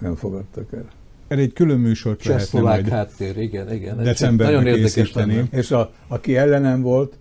[0.01, 0.85] nem fogadtak el.
[1.27, 4.03] Erre egy külön műsort lehetne majd háttér, igen, igen.
[4.03, 5.35] Decemberben Nagyon érdekes készíteni.
[5.35, 5.47] lenne.
[5.51, 7.17] És a, aki ellenem volt,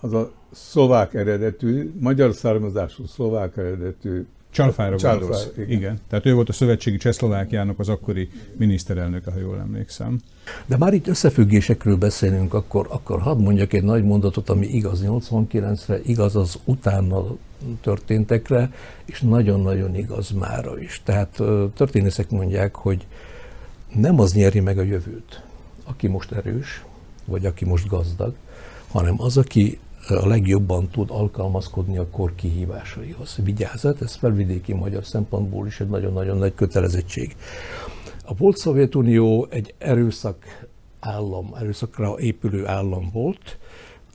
[0.00, 5.50] az a szlovák eredetű, magyar származású szlovák eredetű Csalfára Csalfár, gondolsz.
[5.56, 5.70] igen.
[5.70, 6.00] Igen.
[6.08, 10.18] Tehát ő volt a szövetségi Csehszlovákiának az akkori miniszterelnöke, ha jól emlékszem.
[10.66, 16.00] De már itt összefüggésekről beszélünk, akkor, akkor hadd mondjak egy nagy mondatot, ami igaz 89-re,
[16.02, 17.24] igaz az utána
[17.80, 18.72] történtekre,
[19.04, 21.00] és nagyon-nagyon igaz mára is.
[21.04, 21.40] Tehát
[21.74, 23.06] történészek mondják, hogy
[23.94, 25.42] nem az nyeri meg a jövőt,
[25.84, 26.84] aki most erős,
[27.24, 28.34] vagy aki most gazdag,
[28.88, 33.38] hanem az, aki a legjobban tud alkalmazkodni a kor kihívásaihoz.
[33.44, 37.36] Vigyázat, ez felvidéki magyar szempontból is egy nagyon-nagyon nagy kötelezettség.
[38.24, 40.66] A volt Szovjetunió egy erőszak
[41.00, 43.58] állam, erőszakra épülő állam volt,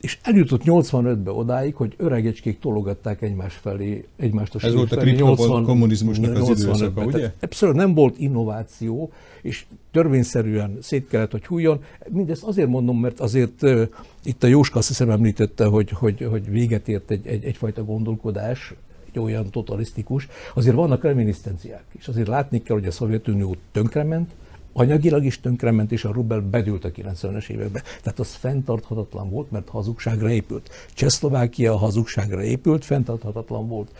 [0.08, 5.10] és eljutott 85-be odáig, hogy öregecskék tologatták egymás felé, egymást a Ez volt a felé,
[5.10, 6.62] kriptokommunizmusnak kommunizmusnak az 85-ben.
[6.62, 7.34] időszaka, ugye?
[7.40, 11.84] Abszolút nem volt innováció, és törvényszerűen szét kellett, hogy hújjon.
[12.10, 13.88] Mindezt azért mondom, mert azért uh,
[14.24, 18.74] itt a Jóska azt hiszem említette, hogy, hogy, hogy véget ért egy, egy, egyfajta gondolkodás,
[19.12, 20.28] egy olyan totalisztikus.
[20.54, 22.08] Azért vannak reminiszenciák is.
[22.08, 24.32] Azért látni kell, hogy a Szovjetunió tönkrement,
[24.78, 27.82] anyagilag is tönkrement, és a rubel bedült a 90-es évekbe.
[28.02, 30.70] Tehát az fenntarthatatlan volt, mert hazugságra épült.
[30.94, 33.92] Csehszlovákia hazugságra épült, fenntarthatatlan volt.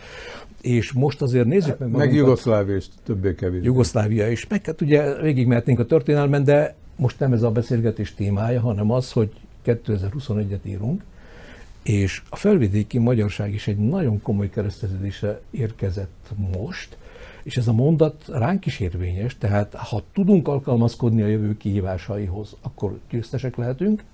[0.60, 2.16] És most azért nézzük meg Meg magunkat.
[2.16, 3.66] Jugoszlávia is többé-kevésbé.
[3.66, 4.46] Jugoszlávia is.
[4.46, 9.12] Meg hát ugye végigmehetnénk a történelmen, de most nem ez a beszélgetés témája, hanem az,
[9.12, 9.30] hogy
[9.66, 11.02] 2021-et írunk,
[11.82, 16.96] és a felvidéki magyarság is egy nagyon komoly kereszteződésre érkezett most,
[17.48, 22.98] és ez a mondat ránk is érvényes, tehát ha tudunk alkalmazkodni a jövő kihívásaihoz, akkor
[23.10, 24.04] győztesek lehetünk,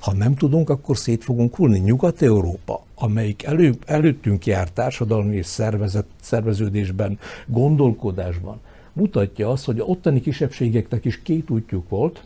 [0.00, 1.78] ha nem tudunk, akkor szét fogunk hullni.
[1.78, 8.60] Nyugat-Európa, amelyik elő, előttünk jár társadalmi és szervezet, szerveződésben, gondolkodásban,
[8.92, 12.24] mutatja azt, hogy a ottani kisebbségeknek is két útjuk volt,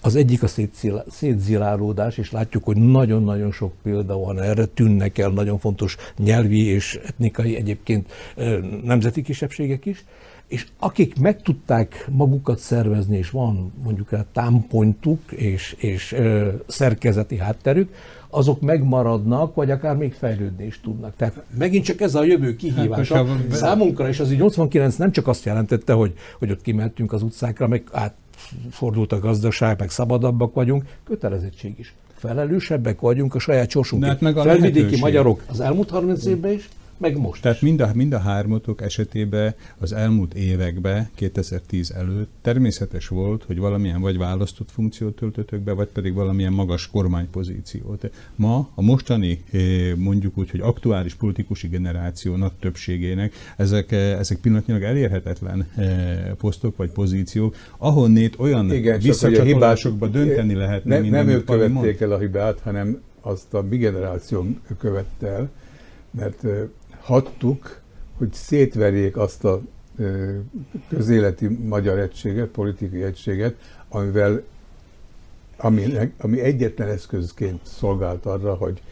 [0.00, 0.48] az egyik a
[1.08, 7.00] szétzilálódás, és látjuk, hogy nagyon-nagyon sok példa van erre, tűnnek el nagyon fontos nyelvi és
[7.06, 8.12] etnikai egyébként
[8.84, 10.04] nemzeti kisebbségek is,
[10.50, 17.38] és akik meg tudták magukat szervezni, és van mondjuk rá támpontuk és, és ö, szerkezeti
[17.38, 17.94] hátterük,
[18.30, 21.16] azok megmaradnak, vagy akár még fejlődni is tudnak.
[21.16, 23.26] Tehát megint csak ez a jövő kihívása.
[23.26, 27.22] Hát, Számunkra, és az így 88 nem csak azt jelentette, hogy, hogy ott kimentünk az
[27.22, 27.82] utcákra, meg
[28.66, 31.94] átfordult a gazdaság, meg szabadabbak vagyunk, kötelezettség is.
[32.14, 34.12] Felelősebbek vagyunk a saját sorsunkért.
[34.12, 36.68] Hát meg a Felvidéki magyarok az elmúlt 30 évben is,
[37.00, 37.62] meg most Tehát is.
[37.62, 44.00] mind a, mind a hármatok esetében az elmúlt években, 2010 előtt természetes volt, hogy valamilyen
[44.00, 48.10] vagy választott funkciót töltötök be, vagy pedig valamilyen magas kormánypozíciót.
[48.34, 49.60] Ma a mostani, eh,
[49.96, 56.76] mondjuk úgy, hogy aktuális politikusi generáció nagy többségének ezek, eh, ezek pillanatnyilag elérhetetlen eh, posztok
[56.76, 62.12] vagy pozíciók, ahonnét olyan Igen, visszacsatolásokba hibát- dönteni Ne, mint nem amit ők követték el
[62.12, 65.50] a hibát, hanem azt a mi generáción követte el,
[66.10, 66.44] mert
[67.00, 67.80] ö, hagytuk,
[68.18, 69.62] hogy szétverjék azt a
[70.88, 73.54] közéleti magyar egységet, politikai egységet,
[73.88, 74.42] amivel
[75.56, 78.82] ami, ami egyetlen eszközként szolgált arra, hogy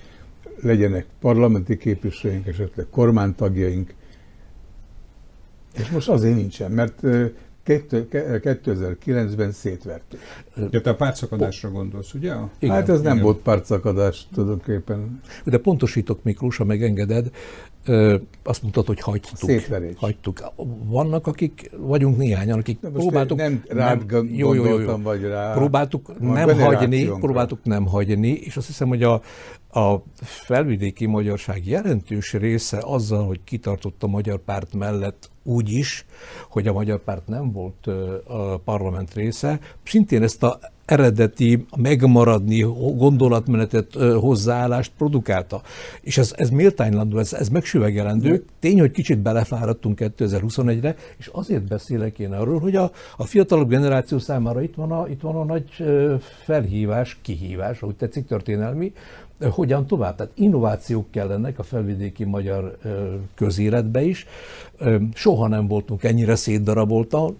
[0.62, 3.94] legyenek parlamenti képviselőink, esetleg kormánytagjaink,
[5.74, 7.26] és most azért nincsen, mert ö,
[7.68, 10.20] 2009-ben szétverték.
[10.70, 12.34] Ja, te a pártszakadásra gondolsz, ugye?
[12.58, 12.74] Igen.
[12.74, 13.24] Hát ez nem Igen.
[13.24, 15.20] volt pártszakadás tulajdonképpen.
[15.44, 17.30] De pontosítok, Miklós, ha megengeded,
[18.44, 19.36] azt mondtad, hogy hagytuk.
[19.36, 19.94] Szétverés.
[19.96, 20.52] Hagytuk.
[20.84, 23.38] Vannak, akik, vagyunk néhányan, akik most próbáltuk...
[23.38, 24.96] Nem rád nem, jó, jó, jó, jó.
[24.96, 25.52] vagy rá.
[25.52, 29.20] Próbáltuk nem hagyni, próbáltuk nem hagyni, és azt hiszem, hogy a,
[29.70, 36.04] a felvidéki magyarság jelentős része azzal, hogy kitartott a magyar párt mellett úgy is,
[36.48, 37.86] hogy a magyar párt nem volt
[38.26, 42.60] a parlament része, szintén ezt a eredeti, megmaradni
[42.96, 45.62] gondolatmenetet, hozzáállást produkálta.
[46.00, 48.44] És ez, ez méltánylandó, ez, ez megsüvegelendő.
[48.60, 54.18] Tény, hogy kicsit belefáradtunk 2021-re, és azért beszélek én arról, hogy a, a fiatalabb generáció
[54.18, 55.84] számára itt van a, itt van a nagy
[56.44, 58.92] felhívás, kihívás, ahogy tetszik, történelmi,
[59.40, 60.16] hogyan tovább.
[60.16, 62.78] Tehát innovációk kellenek a felvidéki magyar
[63.34, 64.26] közéletbe is.
[65.14, 66.36] Soha nem voltunk ennyire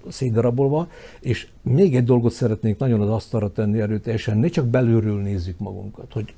[0.08, 0.88] szétdarabolva,
[1.20, 6.12] és még egy dolgot szeretnék nagyon az asztalra tenni erőteljesen, ne csak belülről nézzük magunkat,
[6.12, 6.34] hogy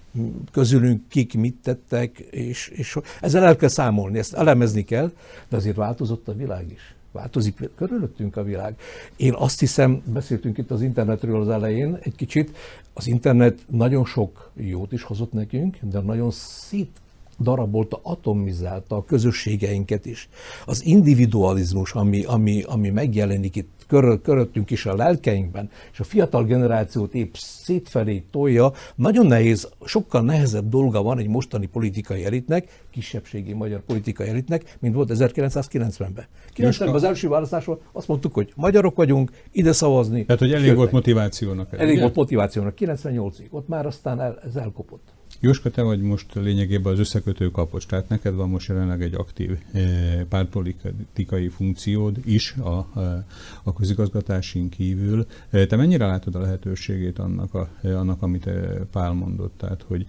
[0.53, 5.11] közülünk kik mit tettek, és, és ezzel el kell számolni, ezt elemezni kell,
[5.49, 6.95] de azért változott a világ is.
[7.13, 8.81] Változik körülöttünk a világ.
[9.17, 12.57] Én azt hiszem, beszéltünk itt az internetről az elején egy kicsit,
[12.95, 17.01] az internet nagyon sok jót is hozott nekünk, de nagyon szét
[17.39, 20.29] darabolta, atomizálta a közösségeinket is.
[20.67, 26.45] Az individualizmus, ami, ami, ami megjelenik itt körül, köröttünk is a lelkeinkben, és a fiatal
[26.45, 33.53] generációt épp szétfelé tolja, nagyon nehéz, sokkal nehezebb dolga van egy mostani politikai elitnek, kisebbségi
[33.53, 36.25] magyar politikai elitnek, mint volt 1990-ben.
[36.57, 40.25] 90-ben az első választásról azt mondtuk, hogy magyarok vagyunk, ide szavazni.
[40.25, 40.79] Tehát, hogy elég jöttek.
[40.79, 41.73] volt motivációnak.
[41.73, 42.03] Elég ugye?
[42.03, 43.51] volt motivációnak, 98-ig.
[43.51, 45.13] Ott már aztán el, ez elkopott.
[45.43, 49.59] Jóska, te vagy most lényegében az összekötő kapocs, tehát neked van most jelenleg egy aktív
[49.73, 53.25] eh, pártpolitikai funkciód is a, eh,
[53.63, 55.27] a közigazgatásin kívül.
[55.51, 58.51] Te mennyire látod a lehetőségét annak, a, annak amit
[58.93, 60.07] Pál mondott, tehát hogy,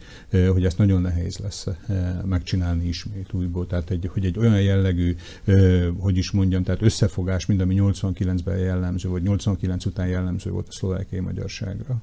[0.51, 1.67] hogy ezt nagyon nehéz lesz
[2.25, 5.15] megcsinálni ismét újból, tehát egy, hogy egy olyan jellegű,
[5.99, 10.71] hogy is mondjam, tehát összefogás, mint ami 89-ben jellemző, vagy 89 után jellemző volt a
[10.71, 12.01] szlovákiai magyarságra?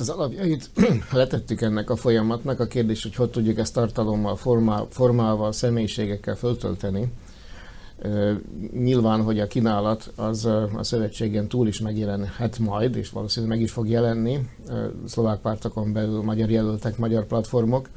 [0.00, 0.70] az alapjait
[1.12, 2.60] letettük ennek a folyamatnak.
[2.60, 7.12] A kérdés, hogy hogy tudjuk ezt tartalommal, formál, formálval, személyiségekkel föltölteni.
[8.72, 13.72] Nyilván, hogy a kínálat az a szövetségen túl is megjelenhet majd, és valószínűleg meg is
[13.72, 14.38] fog jelenni.
[15.04, 17.88] Szlovák pártokon belül magyar jelöltek, magyar platformok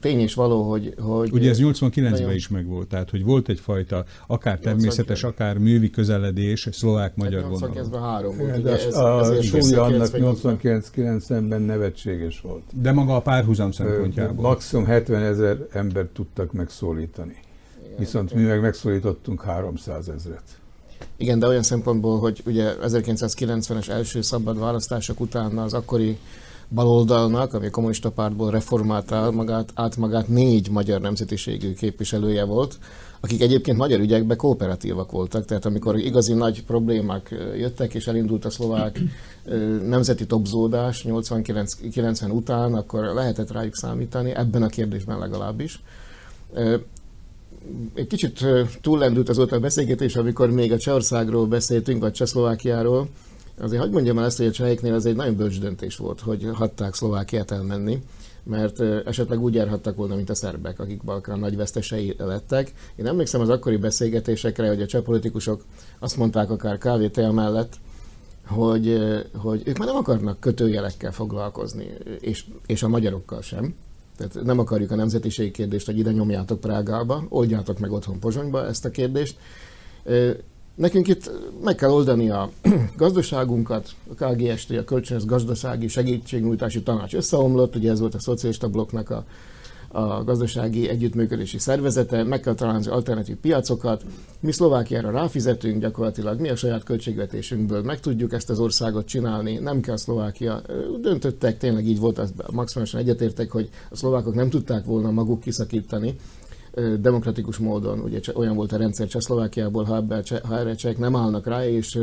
[0.00, 0.94] Tény és való, hogy...
[0.98, 2.34] hogy Ugye ez 89-ben nagyon...
[2.34, 5.22] is megvolt, tehát hogy volt egyfajta akár természetes, 89.
[5.22, 7.70] akár művi közeledés szlovák-magyar vonalon.
[7.74, 8.58] 89-ben három volt.
[8.58, 12.62] Ugye ez, a súlya annak 89-90-ben nevetséges volt.
[12.80, 14.48] De maga a párhuzam szempontjából.
[14.48, 17.36] Maximum 70 ezer embert tudtak megszólítani.
[17.98, 20.42] Viszont mi meg megszólítottunk 300 ezret.
[21.16, 26.18] Igen, de olyan szempontból, hogy ugye 1990-es első szabad választások után az akkori
[26.68, 32.78] baloldalnak, ami a kommunista pártból reformálta magát, át magát négy magyar nemzetiségű képviselője volt,
[33.20, 38.50] akik egyébként magyar ügyekben kooperatívak voltak, tehát amikor igazi nagy problémák jöttek, és elindult a
[38.50, 39.00] szlovák
[39.86, 45.82] nemzeti topzódás 89-90 után, akkor lehetett rájuk számítani, ebben a kérdésben legalábbis.
[47.94, 48.46] Egy kicsit
[48.80, 53.08] túllendült az a beszélgetés, amikor még a Csehországról beszéltünk, vagy Csehszlovákiáról,
[53.60, 56.48] Azért hagyd mondjam el ezt, hogy a cseheknél ez egy nagyon bölcs döntés volt, hogy
[56.52, 58.02] hatták Szlovákiát elmenni,
[58.42, 62.72] mert esetleg úgy járhattak volna, mint a szerbek, akik Balkán nagy vesztesei lettek.
[62.96, 65.64] Én emlékszem az akkori beszélgetésekre, hogy a cseh politikusok
[65.98, 67.76] azt mondták akár kávétél mellett,
[68.46, 68.98] hogy,
[69.34, 71.86] hogy ők már nem akarnak kötőjelekkel foglalkozni,
[72.20, 73.74] és, és a magyarokkal sem.
[74.16, 78.84] Tehát nem akarjuk a nemzetiségi kérdést, hogy ide nyomjátok Prágába, oldjátok meg otthon Pozsonyba ezt
[78.84, 79.36] a kérdést.
[80.74, 81.30] Nekünk itt
[81.62, 82.50] meg kell oldani a
[82.96, 89.10] gazdaságunkat, a KGST, a Kölcsönös Gazdasági Segítségnyújtási Tanács összeomlott, ugye ez volt a szocialista blokknak
[89.10, 89.24] a,
[89.94, 94.04] a gazdasági együttműködési szervezete, meg kell találni az alternatív piacokat.
[94.40, 99.80] Mi Szlovákiára ráfizetünk, gyakorlatilag mi a saját költségvetésünkből meg tudjuk ezt az országot csinálni, nem
[99.80, 100.62] kell Szlovákia.
[101.00, 102.20] Döntöttek, tényleg így volt,
[102.52, 106.16] maximálisan egyetértek, hogy a szlovákok nem tudták volna maguk kiszakítani
[107.00, 110.04] demokratikus módon, ugye olyan volt a rendszer Csehszlovákiából, ha,
[110.42, 111.98] ha erre csehek nem állnak rá, és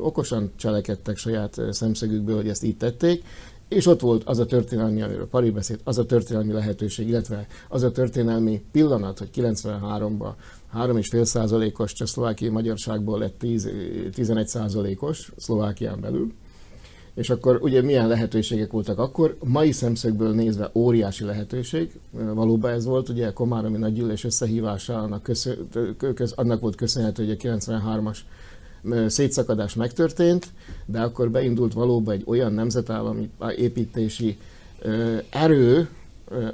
[0.00, 3.24] okosan cselekedtek saját szemszögükből, hogy ezt így tették,
[3.72, 7.82] és ott volt az a történelmi, amiről Pari beszélt, az a történelmi lehetőség, illetve az
[7.82, 10.32] a történelmi pillanat, hogy 93-ban
[10.74, 13.70] 3,5 százalékos csehszlovákiai magyarságból lett 10,
[14.12, 16.32] 11 százalékos Szlovákián belül,
[17.14, 19.36] És akkor ugye milyen lehetőségek voltak akkor?
[19.44, 22.00] Mai szemszögből nézve óriási lehetőség.
[22.10, 25.52] Valóban ez volt, ugye Komáromi nagygyűlés összehívásának köszö,
[26.14, 28.18] köz, annak volt köszönhető, hogy a 93-as
[29.06, 30.46] szétszakadás megtörtént,
[30.86, 34.38] de akkor beindult valóban egy olyan nemzetállami építési
[35.30, 35.88] erő,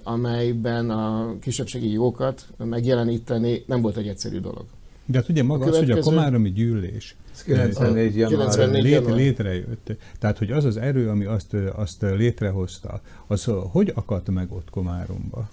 [0.02, 4.64] amelyben a kisebbségi jogokat megjeleníteni nem volt egy egyszerű dolog.
[5.06, 8.48] De hát ugye maga az, hogy a Komáromi gyűlés 94 január.
[8.48, 9.90] 94 lét, létrejött.
[10.18, 15.48] Tehát, hogy az az erő, ami azt, azt létrehozta, az hogy akadt meg ott Komáromba?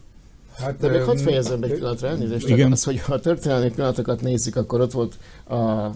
[0.58, 2.72] Hát, De még hadd fejezzem egy pillanatra elnézést, igen.
[2.72, 5.18] az, hogy ha a történelmi pillanatokat nézzük, akkor ott volt
[5.49, 5.89] a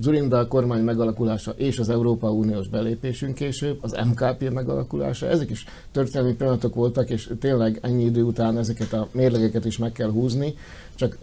[0.00, 6.34] Zurinda kormány megalakulása és az Európa Uniós belépésünk később, az MKP megalakulása, ezek is történelmi
[6.34, 10.54] pillanatok voltak, és tényleg ennyi idő után ezeket a mérlegeket is meg kell húzni,
[10.94, 11.18] csak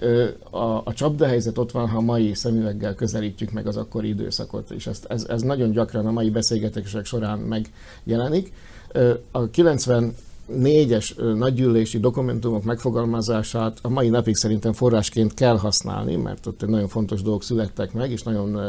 [0.50, 5.06] a, a csapdahelyzet ott van, ha mai szemüveggel közelítjük meg az akkori időszakot, és ezt,
[5.06, 8.54] ez, ez nagyon gyakran a mai beszélgetések során megjelenik.
[9.32, 10.16] A 90
[10.46, 16.88] négyes nagygyűlési dokumentumok megfogalmazását a mai napig szerintem forrásként kell használni, mert ott egy nagyon
[16.88, 18.60] fontos dolgok születtek meg, és nagyon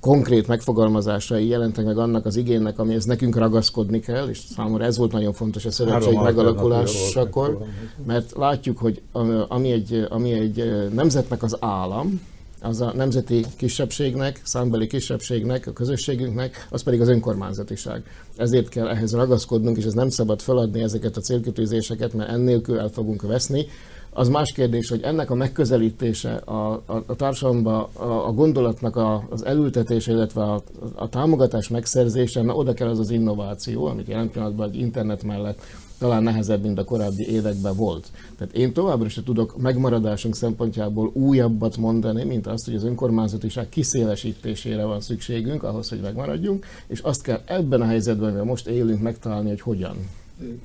[0.00, 5.12] konkrét megfogalmazásai jelentek meg annak az igénynek, amihez nekünk ragaszkodni kell, és számomra ez volt
[5.12, 7.58] nagyon fontos a szövetség megalakulásakor,
[8.06, 9.02] mert látjuk, hogy
[9.48, 12.20] ami egy, ami egy nemzetnek az állam,
[12.64, 18.02] az a nemzeti kisebbségnek, számbeli kisebbségnek, a közösségünknek, az pedig az önkormányzatiság.
[18.36, 22.88] Ezért kell ehhez ragaszkodnunk, és ez nem szabad feladni ezeket a célkötőzéseket, mert ennélkül el
[22.88, 23.66] fogunk veszni.
[24.10, 29.26] Az más kérdés, hogy ennek a megközelítése a, a, a társadalomba, a, a gondolatnak a,
[29.30, 30.62] az elültetése, illetve a,
[30.94, 35.60] a támogatás megszerzése, na oda kell az az innováció, amit jelen pillanatban egy internet mellett
[36.04, 38.10] talán nehezebb, mint a korábbi években volt.
[38.38, 44.84] Tehát én továbbra sem tudok megmaradásunk szempontjából újabbat mondani, mint azt, hogy az önkormányzatiság kiszélesítésére
[44.84, 49.48] van szükségünk ahhoz, hogy megmaradjunk, és azt kell ebben a helyzetben, amivel most élünk, megtalálni,
[49.48, 49.96] hogy hogyan.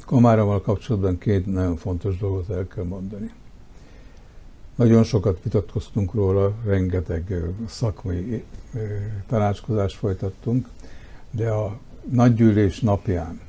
[0.05, 3.31] Komáraval kapcsolatban két nagyon fontos dolgot el kell mondani.
[4.75, 8.43] Nagyon sokat vitatkoztunk róla, rengeteg szakmai
[9.27, 10.67] tanácskozást folytattunk,
[11.31, 11.77] de a
[12.09, 13.39] nagygyűlés napján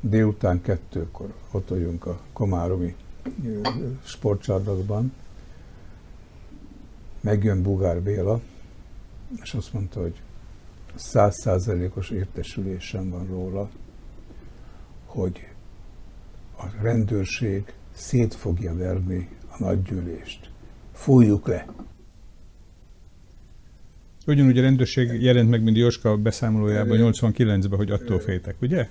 [0.00, 2.94] délután kettőkor ott vagyunk a Komáromi
[4.04, 5.12] sportcsarnokban,
[7.20, 8.40] megjön Bugár Béla,
[9.42, 10.20] és azt mondta, hogy
[10.94, 13.70] százszázalékos értesülésem van róla,
[15.04, 15.48] hogy
[16.56, 20.50] a rendőrség szét fogja verni a nagygyűlést.
[20.92, 21.66] Fújjuk le!
[24.26, 28.88] Ugyanúgy a rendőrség jelent meg, mint Jóska beszámolójában 89-ben, hogy attól féltek, ugye?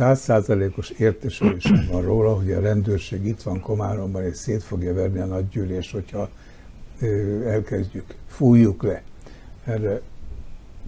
[0.00, 5.24] Százszázalékos értesülésem van róla, hogy a rendőrség itt van Komáromban, és szét fogja verni a
[5.24, 6.28] nagygyűlés, hogyha
[7.46, 9.02] elkezdjük, fújjuk le.
[9.64, 10.00] Erre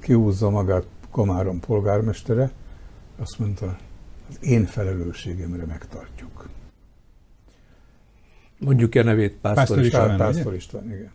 [0.00, 2.50] kiúzza magát Komárom polgármestere,
[3.16, 3.78] azt mondta,
[4.28, 6.48] az én felelősségemre megtartjuk.
[8.58, 10.16] Mondjuk a nevét Pásztor István.
[10.16, 11.12] Pásztor István, igen.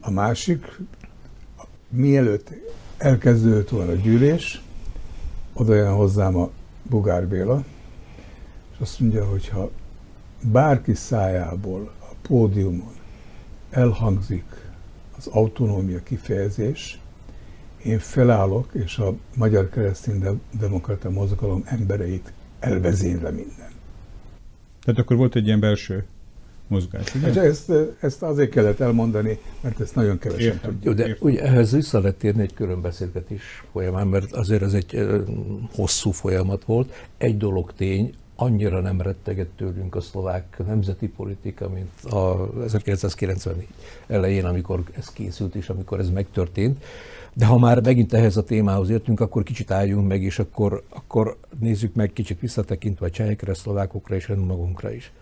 [0.00, 0.80] A másik,
[1.88, 2.50] mielőtt
[2.96, 4.62] elkezdődött volna a gyűlés,
[5.52, 6.50] oda jön hozzám a
[6.82, 7.64] Bugár Béla,
[8.72, 9.70] és azt mondja, hogy ha
[10.42, 12.94] bárki szájából a pódiumon
[13.70, 14.44] elhangzik
[15.16, 17.00] az autonómia kifejezés,
[17.84, 23.70] én felállok, és a Magyar Keresztény Demokrata Mozgalom embereit elvezényle minden.
[24.80, 26.06] Tehát akkor volt egy ilyen belső
[26.72, 27.14] mozgás.
[27.14, 27.26] Ugye?
[27.26, 30.84] Hát ezt, ezt azért kellett elmondani, mert ezt nagyon kevesen tudjuk.
[30.84, 35.06] Jó, de ugye ehhez vissza lehet térni egy különbeszélgetés folyamán, mert azért ez egy
[35.74, 36.92] hosszú folyamat volt.
[37.18, 43.66] Egy dolog tény, annyira nem rettegett tőlünk a szlovák nemzeti politika, mint a 1994
[44.06, 46.84] elején, amikor ez készült és amikor ez megtörtént.
[47.34, 51.36] De ha már megint ehhez a témához értünk, akkor kicsit álljunk meg, és akkor, akkor
[51.60, 55.12] nézzük meg kicsit visszatekintve a csehekre, a szlovákokra és önmagunkra is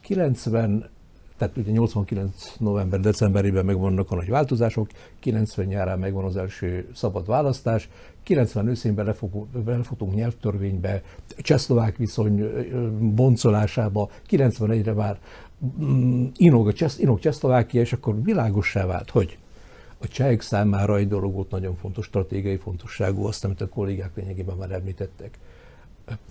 [0.00, 0.88] 90,
[1.36, 4.88] tehát ugye 89 november, decemberében megvannak a nagy változások,
[5.20, 7.88] 90 nyárán megvan az első szabad választás,
[8.22, 8.94] 90 őszén
[9.64, 11.02] belefutunk nyelvtörvénybe,
[11.36, 12.50] csehszlovák viszony
[13.14, 15.18] boncolásába, 91-re már
[16.36, 19.38] inog, a csesz, inog Csehszlovákia, és akkor világossá vált, hogy
[19.98, 24.56] a csehek számára egy dolog volt nagyon fontos, stratégiai fontosságú, azt, amit a kollégák lényegében
[24.56, 25.38] már említettek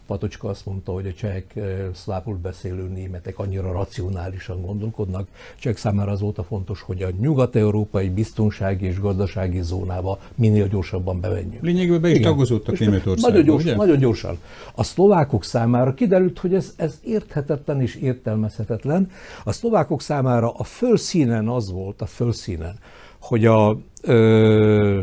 [0.06, 1.60] Patocska azt mondta, hogy a csehek
[1.94, 5.28] szlápul beszélő németek annyira racionálisan gondolkodnak,
[5.60, 11.20] csak számára az volt a fontos, hogy a nyugat-európai biztonsági és gazdasági zónába minél gyorsabban
[11.20, 11.64] bevenjünk.
[11.64, 13.76] Lényegében be is tagozódtak Németországban, nagyon, gyors, ugye?
[13.76, 14.38] nagyon gyorsan.
[14.76, 19.12] A szlovákok számára kiderült, hogy ez, ez érthetetlen és értelmezhetetlen.
[19.44, 22.80] A szlovákok számára a fölszínen az volt, a fölszínen,
[23.20, 25.02] hogy a ö,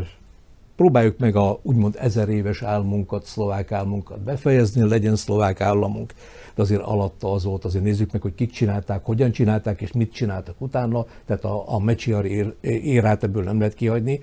[0.77, 6.13] próbáljuk meg a úgymond ezer éves álmunkat, szlovák álmunkat befejezni, legyen szlovák államunk.
[6.55, 10.13] De azért alatta az volt, azért nézzük meg, hogy kik csinálták, hogyan csinálták, és mit
[10.13, 14.19] csináltak utána, tehát a, a Mecsiar ér, érát ebből nem lehet kihagyni,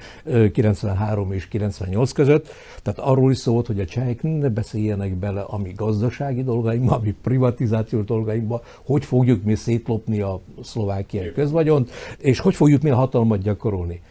[0.52, 2.48] 93 és 98 között,
[2.82, 7.00] tehát arról is szólt, hogy a csehek ne beszéljenek bele a mi gazdasági dolgainkba, a
[7.02, 12.96] mi privatizáció dolgainkba, hogy fogjuk mi szétlopni a szlovákiai közvagyont, és hogy fogjuk mi a
[12.96, 14.02] hatalmat gyakorolni.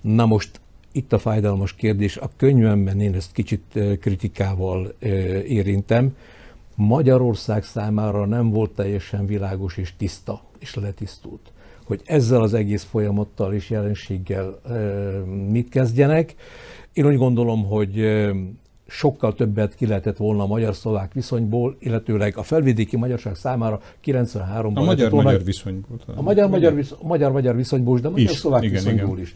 [0.00, 0.60] Na most
[0.92, 4.94] itt a fájdalmas kérdés, a könyvemben én ezt kicsit kritikával
[5.46, 6.16] érintem,
[6.74, 11.52] Magyarország számára nem volt teljesen világos és tiszta, és letisztult,
[11.84, 14.60] hogy ezzel az egész folyamattal és jelenséggel
[15.48, 16.34] mit kezdjenek.
[16.92, 17.94] Én úgy gondolom, hogy
[18.90, 24.74] sokkal többet ki lehetett volna a magyar-szlovák viszonyból, illetőleg a felvidéki magyarság számára 93-ban.
[24.74, 25.98] A magyar-magyar viszonyból.
[26.14, 29.30] A magyar-magyar visz, magyar-magyar viszonyból is, de a magyar-szlovák viszonyból igen.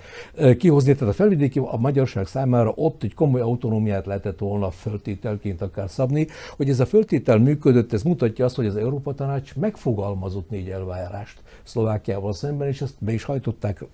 [0.46, 0.56] is.
[0.56, 5.90] Kihozni, tehát a felvidéki a magyarság számára ott egy komoly autonómiát lehetett volna föltételként akár
[5.90, 6.26] szabni.
[6.56, 11.42] Hogy ez a föltétel működött, ez mutatja azt, hogy az Európa Tanács megfogalmazott négy elvárást
[11.62, 13.84] Szlovákiával szemben, és ezt be is hajtották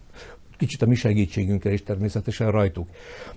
[0.57, 2.89] kicsit a mi segítségünkkel is természetesen rajtuk.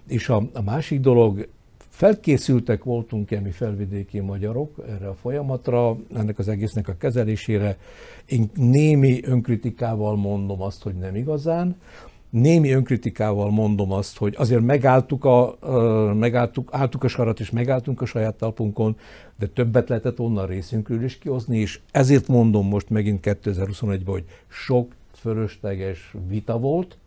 [0.07, 1.47] És a, a másik dolog,
[1.93, 7.77] Felkészültek voltunk-e mi felvidéki magyarok erre a folyamatra, ennek az egésznek a kezelésére.
[8.25, 11.75] Én némi önkritikával mondom azt, hogy nem igazán.
[12.29, 15.57] Némi önkritikával mondom azt, hogy azért megálltuk a,
[16.13, 18.97] megálltuk, álltuk a sarat és megálltunk a saját talpunkon,
[19.39, 24.95] de többet lehetett onnan részünkről is kihozni, és ezért mondom most megint 2021-ben, hogy sok
[25.11, 26.97] fölösleges vita volt,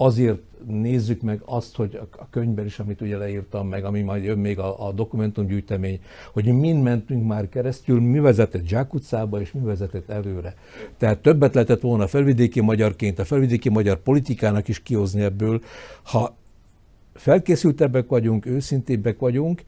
[0.00, 4.38] azért nézzük meg azt, hogy a könyvben is, amit ugye leírtam meg, ami majd jön
[4.38, 6.00] még a, a dokumentumgyűjtemény,
[6.32, 10.54] hogy mind mentünk már keresztül, mi vezetett Zsákutcába, és mi vezetett előre.
[10.96, 15.60] Tehát többet lehetett volna a felvidéki magyarként, a felvidéki magyar politikának is kihozni ebből,
[16.02, 16.36] ha
[17.14, 19.62] felkészültebbek vagyunk, őszintébbek vagyunk,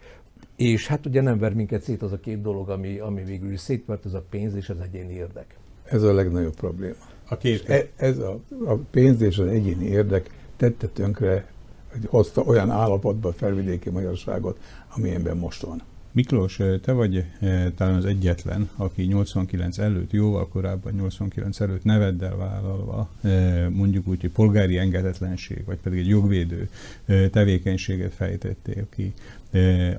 [0.57, 3.61] és hát ugye nem ver minket szét az a két dolog, ami, ami végül is
[3.61, 5.57] szétvert, ez a pénz és az egyéni érdek.
[5.85, 7.12] Ez a legnagyobb probléma.
[7.33, 7.69] A két.
[7.69, 11.47] E, ez a, a pénz és az egyéni érdek tette tönkre,
[11.93, 14.59] hogy hozta olyan állapotba a felvidéki magyarságot,
[14.97, 15.83] amilyenben most van.
[16.15, 17.25] Miklós, te vagy
[17.77, 23.09] talán az egyetlen, aki 89 előtt, jóval korábban 89 előtt neveddel vállalva,
[23.69, 26.69] mondjuk úgy, hogy polgári engedetlenség, vagy pedig egy jogvédő
[27.31, 29.13] tevékenységet fejtettél ki.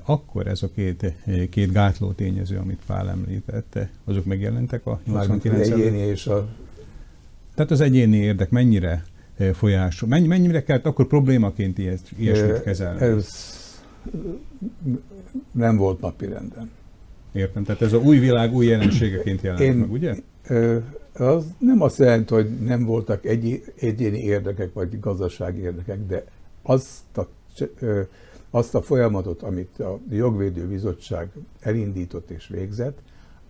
[0.04, 1.12] Akkor ez a két,
[1.50, 5.94] két gátló tényező, amit Pál említette, azok megjelentek a 89 előtt?
[5.94, 6.48] és a
[7.54, 9.04] tehát az egyéni érdek mennyire
[9.52, 13.00] folyásol, mennyi, mennyire kellett akkor problémaként ilyesmit kezelni?
[13.00, 13.28] Ez
[15.52, 16.70] nem volt napi renden.
[17.32, 20.14] Értem, tehát ez a új világ új jelenségeként jelent Én, meg, ugye?
[21.12, 26.24] Az nem azt jelenti, hogy nem voltak egy, egyéni érdekek, vagy gazdasági érdekek, de
[26.62, 27.28] azt a,
[28.50, 31.28] azt a folyamatot, amit a Jogvédő Bizottság
[31.60, 32.98] elindított és végzett,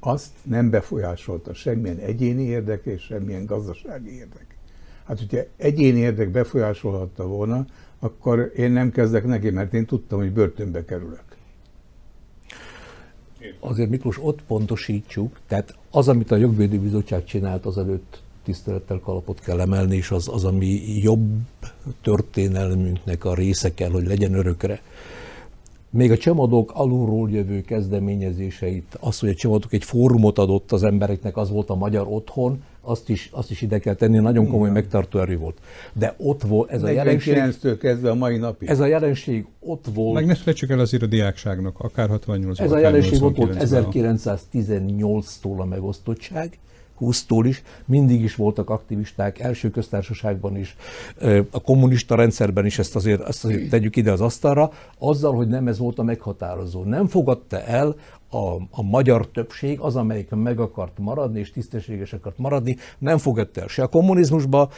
[0.06, 4.46] azt nem befolyásolta semmilyen egyéni érdek és semmilyen gazdasági érdek.
[5.04, 7.66] Hát, hogyha egyéni érdek befolyásolhatta volna,
[7.98, 11.22] akkor én nem kezdek neki, mert én tudtam, hogy börtönbe kerülök.
[13.60, 19.40] Azért Miklós, ott pontosítsuk, tehát az, amit a Jogvédő Bizottság csinált, az előtt tisztelettel kalapot
[19.40, 20.66] kell emelni, és az, az, ami
[21.02, 21.28] jobb
[22.02, 24.82] történelmünknek a része kell, hogy legyen örökre
[25.94, 31.36] még a csemadók alulról jövő kezdeményezéseit, az, hogy a csemadók egy fórumot adott az embereknek,
[31.36, 34.72] az volt a magyar otthon, azt is, azt is ide kell tenni, nagyon komoly Igen.
[34.72, 35.58] megtartó erő volt.
[35.92, 37.78] De ott volt ez a jelenség.
[37.78, 38.68] kezdve a mai napig.
[38.68, 40.14] Ez a jelenség ott volt.
[40.14, 45.56] Meg ne felejtsük el azért a diákságnak, akár 68 Ez a jelenség ott volt 1918-tól
[45.56, 46.58] a megosztottság,
[47.00, 50.76] 20-tól is, mindig is voltak aktivisták, első köztársaságban is,
[51.50, 55.68] a kommunista rendszerben is, ezt azért, ezt azért tegyük ide az asztalra, azzal, hogy nem
[55.68, 56.82] ez volt a meghatározó.
[56.84, 57.96] Nem fogadta el
[58.30, 63.60] a, a magyar többség, az, amelyik meg akart maradni, és tisztességes akart maradni, nem fogadta
[63.60, 64.70] el se a kommunizmusba,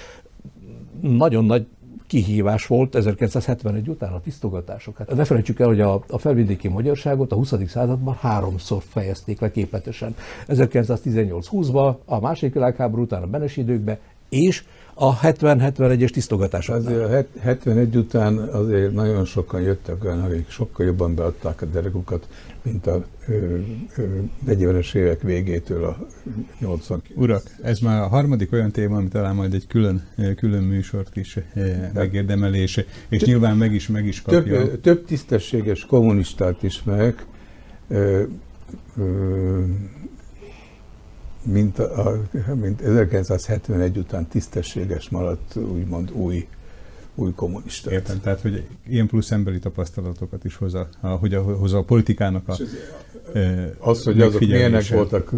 [1.00, 1.66] nagyon nagy
[2.06, 4.98] kihívás volt 1971 után a tisztogatások.
[4.98, 7.54] Hát ne felejtsük el, hogy a, a felvidéki magyarságot a 20.
[7.66, 10.14] században háromszor fejezték le képletesen.
[10.48, 14.64] 1918-20-ban, a második világháború után a Benes időkben, és
[14.98, 16.74] a 70-71-es tisztogatások.
[16.74, 22.28] Azért a 71 után azért nagyon sokan jöttek olyan, akik sokkal jobban beadták a derekukat,
[22.62, 23.04] mint a
[24.46, 26.06] 40-es évek végétől a
[26.60, 31.16] 80 Urak, ez már a harmadik olyan téma, ami talán majd egy külön, külön műsort
[31.16, 31.38] is
[31.94, 34.42] megérdemelése, és több, nyilván meg is, meg is kapja.
[34.42, 37.26] Több, több tisztességes kommunistát ismerek,
[41.46, 42.22] mint, a,
[42.54, 46.46] mint 1971 után tisztességes maradt úgymond új
[47.16, 47.92] új kommunistát.
[47.92, 52.48] Értem, tehát hogy ilyen plusz emberi tapasztalatokat is hoz a, hogy a, hoz a politikának
[52.48, 52.56] a
[53.38, 55.32] e, Az, hogy azok milyenek voltak,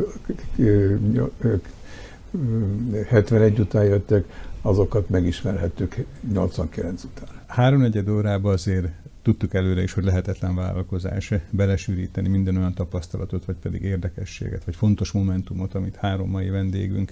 [3.06, 4.24] 71 után jöttek,
[4.62, 5.96] azokat megismerhettük
[6.32, 7.28] 89 után.
[7.46, 8.88] Háromnegyed órában azért
[9.28, 15.12] tudtuk előre is, hogy lehetetlen vállalkozás belesűríteni minden olyan tapasztalatot, vagy pedig érdekességet, vagy fontos
[15.12, 17.10] momentumot, amit három mai vendégünk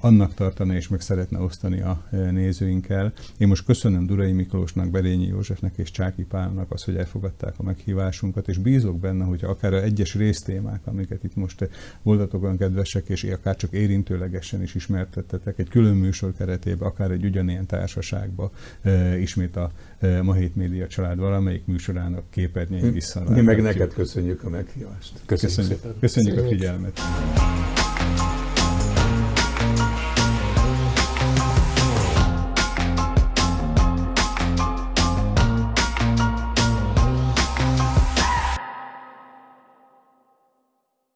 [0.00, 3.12] annak tartana és meg szeretne osztani a nézőinkkel.
[3.38, 8.48] Én most köszönöm Durai Miklósnak, Berényi Józsefnek és Csáki Pálnak az, hogy elfogadták a meghívásunkat,
[8.48, 11.68] és bízok benne, hogy akár a egyes résztémák, amiket itt most
[12.02, 17.24] voltatok olyan kedvesek, és akár csak érintőlegesen is ismertettetek, egy külön műsor keretében, akár egy
[17.24, 18.50] ugyanilyen társaságba
[19.20, 19.70] ismét a
[20.22, 23.24] Mahét Média család valamelyik műsorának képernyői vissza.
[23.28, 25.20] Mi meg neked köszönjük a meghívást.
[25.26, 27.00] Köszönjük, köszönjük, köszönjük a figyelmet.